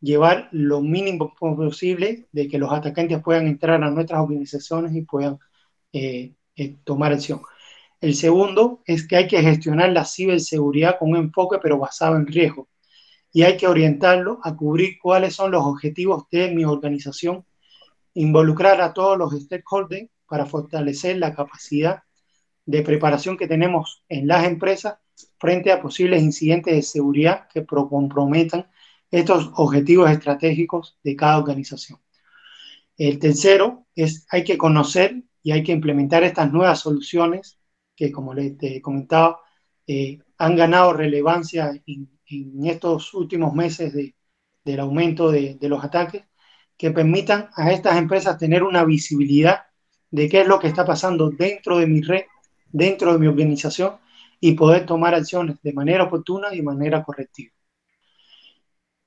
llevar 0.00 0.48
lo 0.52 0.80
mínimo 0.80 1.34
posible 1.34 2.28
de 2.32 2.48
que 2.48 2.58
los 2.58 2.72
atacantes 2.72 3.22
puedan 3.22 3.46
entrar 3.46 3.82
a 3.82 3.90
nuestras 3.90 4.20
organizaciones 4.20 4.94
y 4.94 5.02
puedan 5.02 5.38
eh, 5.92 6.34
eh, 6.56 6.76
tomar 6.84 7.12
acción. 7.12 7.42
El 8.00 8.14
segundo 8.14 8.82
es 8.84 9.06
que 9.06 9.16
hay 9.16 9.28
que 9.28 9.40
gestionar 9.42 9.90
la 9.90 10.04
ciberseguridad 10.04 10.98
con 10.98 11.10
un 11.10 11.16
enfoque 11.16 11.58
pero 11.62 11.78
basado 11.78 12.16
en 12.16 12.26
riesgo 12.26 12.68
y 13.32 13.42
hay 13.44 13.56
que 13.56 13.66
orientarlo 13.66 14.40
a 14.42 14.56
cubrir 14.56 14.98
cuáles 15.00 15.34
son 15.34 15.52
los 15.52 15.64
objetivos 15.64 16.24
de 16.30 16.50
mi 16.50 16.64
organización, 16.64 17.46
involucrar 18.14 18.80
a 18.80 18.92
todos 18.92 19.16
los 19.16 19.32
stakeholders 19.32 20.10
para 20.32 20.46
fortalecer 20.46 21.18
la 21.18 21.34
capacidad 21.34 22.04
de 22.64 22.80
preparación 22.80 23.36
que 23.36 23.46
tenemos 23.46 24.02
en 24.08 24.26
las 24.26 24.46
empresas 24.46 24.96
frente 25.38 25.70
a 25.70 25.82
posibles 25.82 26.22
incidentes 26.22 26.74
de 26.74 26.80
seguridad 26.80 27.48
que 27.52 27.66
comprometan 27.66 28.66
estos 29.10 29.50
objetivos 29.56 30.10
estratégicos 30.10 30.98
de 31.04 31.16
cada 31.16 31.36
organización. 31.36 32.00
El 32.96 33.18
tercero 33.18 33.84
es 33.94 34.26
hay 34.30 34.42
que 34.42 34.56
conocer 34.56 35.22
y 35.42 35.52
hay 35.52 35.62
que 35.62 35.72
implementar 35.72 36.24
estas 36.24 36.50
nuevas 36.50 36.80
soluciones 36.80 37.58
que, 37.94 38.10
como 38.10 38.32
les 38.32 38.56
comentaba, 38.80 39.38
eh, 39.86 40.18
han 40.38 40.56
ganado 40.56 40.94
relevancia 40.94 41.72
en, 41.86 42.08
estos 42.64 43.12
últimos 43.12 43.52
meses 43.52 43.92
del 44.64 44.80
aumento 44.80 45.30
de, 45.30 45.56
de 45.56 45.68
los 45.68 45.84
ataques, 45.84 46.24
que 46.78 46.90
permitan 46.90 47.50
a 47.54 47.70
estas 47.70 47.98
empresas 47.98 48.38
tener 48.38 48.62
una 48.62 48.82
visibilidad 48.82 49.64
de 50.12 50.28
qué 50.28 50.42
es 50.42 50.46
lo 50.46 50.60
que 50.60 50.68
está 50.68 50.84
pasando 50.84 51.30
dentro 51.30 51.78
de 51.78 51.86
mi 51.86 52.02
red, 52.02 52.24
dentro 52.70 53.12
de 53.12 53.18
mi 53.18 53.26
organización 53.26 53.96
y 54.40 54.52
poder 54.52 54.86
tomar 54.86 55.14
acciones 55.14 55.56
de 55.62 55.72
manera 55.72 56.04
oportuna 56.04 56.52
y 56.52 56.58
de 56.58 56.62
manera 56.62 57.02
correctiva. 57.02 57.52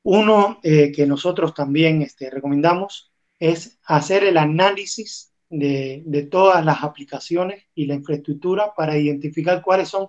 Uno 0.04 0.60
eh, 0.64 0.92
que 0.92 1.06
nosotros 1.06 1.54
también 1.54 2.02
este, 2.02 2.30
recomendamos 2.30 3.12
es 3.40 3.80
hacer 3.86 4.24
el 4.24 4.38
análisis 4.38 5.34
de, 5.50 6.04
de 6.06 6.24
todas 6.24 6.66
las 6.66 6.84
aplicaciones 6.84 7.64
y 7.76 7.86
la 7.86 7.96
infraestructura 7.96 8.74
para 8.76 8.98
identificar 8.98 9.62
cuáles 9.62 9.90
son 9.90 10.08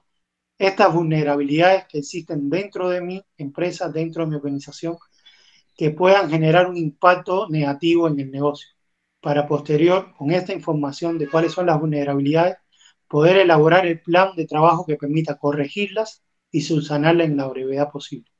estas 0.59 0.95
vulnerabilidades 0.95 1.85
que 1.89 1.99
existen 1.99 2.49
dentro 2.49 2.89
de 2.89 3.03
mi 3.03 3.23
empresa, 3.37 3.91
dentro 3.91 4.25
de 4.25 4.31
mi 4.31 4.37
organización, 4.37 4.97
que 5.77 5.91
puedan 5.91 6.31
generar 6.31 6.69
un 6.69 6.77
impacto 6.79 7.49
negativo 7.51 8.09
en 8.09 8.21
el 8.21 8.31
negocio 8.31 8.76
para 9.27 9.49
posterior, 9.49 10.15
con 10.17 10.31
esta 10.31 10.53
información 10.53 11.19
de 11.19 11.29
cuáles 11.29 11.51
son 11.51 11.67
las 11.67 11.81
vulnerabilidades, 11.81 12.59
poder 13.09 13.39
elaborar 13.39 13.85
el 13.85 14.01
plan 14.01 14.37
de 14.37 14.47
trabajo 14.47 14.87
que 14.87 14.95
permita 14.95 15.37
corregirlas 15.37 16.23
y 16.53 16.61
subsanarlas 16.61 17.27
en 17.27 17.37
la 17.37 17.49
brevedad 17.49 17.91
posible. 17.91 18.31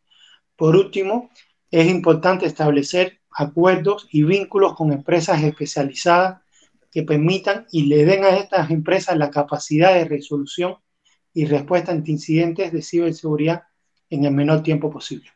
Por 0.55 0.77
último, 0.77 1.31
es 1.73 1.89
importante 1.89 2.47
establecer 2.47 3.19
acuerdos 3.33 4.07
y 4.13 4.23
vínculos 4.23 4.77
con 4.77 4.93
empresas 4.93 5.43
especializadas 5.43 6.43
que 6.93 7.03
permitan 7.03 7.67
y 7.73 7.87
le 7.87 8.05
den 8.05 8.23
a 8.23 8.37
estas 8.37 8.71
empresas 8.71 9.17
la 9.17 9.33
capacidad 9.33 9.93
de 9.93 10.05
resolución 10.05 10.77
y 11.35 11.47
respuesta 11.47 11.91
ante 11.91 12.13
incidentes 12.13 12.71
de 12.71 12.83
ciberseguridad 12.83 13.65
en 14.09 14.25
el 14.25 14.33
menor 14.33 14.63
tiempo 14.63 14.89
posible. 14.89 15.36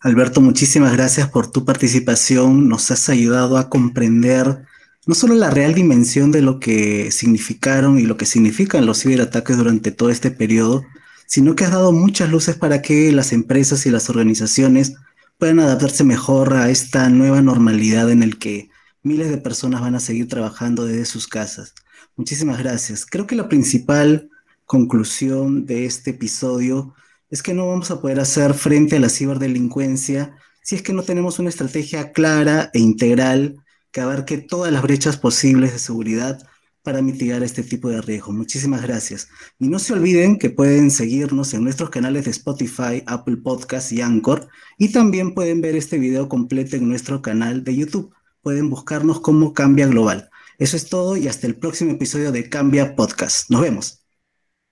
Alberto, 0.00 0.40
muchísimas 0.40 0.92
gracias 0.92 1.28
por 1.28 1.50
tu 1.50 1.64
participación. 1.64 2.68
Nos 2.68 2.90
has 2.90 3.08
ayudado 3.08 3.56
a 3.56 3.70
comprender 3.70 4.64
no 5.06 5.14
solo 5.14 5.34
la 5.34 5.50
real 5.50 5.74
dimensión 5.74 6.32
de 6.32 6.42
lo 6.42 6.60
que 6.60 7.10
significaron 7.10 7.98
y 7.98 8.02
lo 8.02 8.16
que 8.16 8.26
significan 8.26 8.84
los 8.84 9.02
ciberataques 9.02 9.56
durante 9.56 9.92
todo 9.92 10.10
este 10.10 10.30
periodo, 10.30 10.84
sino 11.26 11.56
que 11.56 11.64
has 11.64 11.70
dado 11.70 11.92
muchas 11.92 12.30
luces 12.30 12.56
para 12.56 12.82
que 12.82 13.10
las 13.12 13.32
empresas 13.32 13.86
y 13.86 13.90
las 13.90 14.10
organizaciones 14.10 14.94
puedan 15.38 15.60
adaptarse 15.60 16.04
mejor 16.04 16.54
a 16.54 16.70
esta 16.70 17.08
nueva 17.08 17.40
normalidad 17.40 18.10
en 18.10 18.22
el 18.22 18.38
que 18.38 18.68
miles 19.02 19.30
de 19.30 19.38
personas 19.38 19.80
van 19.80 19.94
a 19.94 20.00
seguir 20.00 20.28
trabajando 20.28 20.84
desde 20.84 21.06
sus 21.06 21.26
casas. 21.26 21.74
Muchísimas 22.16 22.58
gracias. 22.58 23.06
Creo 23.06 23.26
que 23.26 23.36
la 23.36 23.48
principal 23.48 24.28
conclusión 24.66 25.64
de 25.64 25.86
este 25.86 26.10
episodio 26.10 26.94
es 27.30 27.42
que 27.42 27.54
no 27.54 27.66
vamos 27.66 27.90
a 27.90 28.00
poder 28.00 28.20
hacer 28.20 28.54
frente 28.54 28.96
a 28.96 29.00
la 29.00 29.08
ciberdelincuencia 29.08 30.36
si 30.62 30.74
es 30.74 30.82
que 30.82 30.92
no 30.92 31.02
tenemos 31.02 31.38
una 31.38 31.48
estrategia 31.48 32.12
clara 32.12 32.70
e 32.74 32.80
integral 32.80 33.56
que 33.92 34.00
abarque 34.00 34.38
todas 34.38 34.72
las 34.72 34.82
brechas 34.82 35.16
posibles 35.16 35.72
de 35.72 35.78
seguridad 35.78 36.40
para 36.82 37.02
mitigar 37.02 37.42
este 37.42 37.62
tipo 37.64 37.88
de 37.88 38.00
riesgo. 38.00 38.32
Muchísimas 38.32 38.82
gracias. 38.82 39.28
Y 39.58 39.68
no 39.68 39.80
se 39.80 39.92
olviden 39.92 40.38
que 40.38 40.50
pueden 40.50 40.90
seguirnos 40.90 41.52
en 41.54 41.64
nuestros 41.64 41.90
canales 41.90 42.24
de 42.26 42.30
Spotify, 42.30 43.02
Apple 43.06 43.38
Podcasts 43.38 43.90
y 43.90 44.00
Anchor. 44.00 44.48
Y 44.78 44.92
también 44.92 45.34
pueden 45.34 45.60
ver 45.60 45.74
este 45.74 45.98
video 45.98 46.28
completo 46.28 46.76
en 46.76 46.88
nuestro 46.88 47.22
canal 47.22 47.64
de 47.64 47.74
YouTube. 47.74 48.14
Pueden 48.40 48.70
buscarnos 48.70 49.20
como 49.20 49.52
Cambia 49.52 49.88
Global. 49.88 50.30
Eso 50.58 50.76
es 50.76 50.88
todo 50.88 51.16
y 51.16 51.26
hasta 51.26 51.48
el 51.48 51.56
próximo 51.56 51.90
episodio 51.92 52.30
de 52.30 52.48
Cambia 52.48 52.94
Podcast. 52.94 53.50
Nos 53.50 53.62
vemos. 53.62 54.04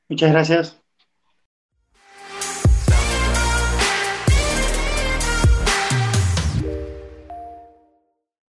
Muchas 0.09 0.31
gracias. 0.31 0.84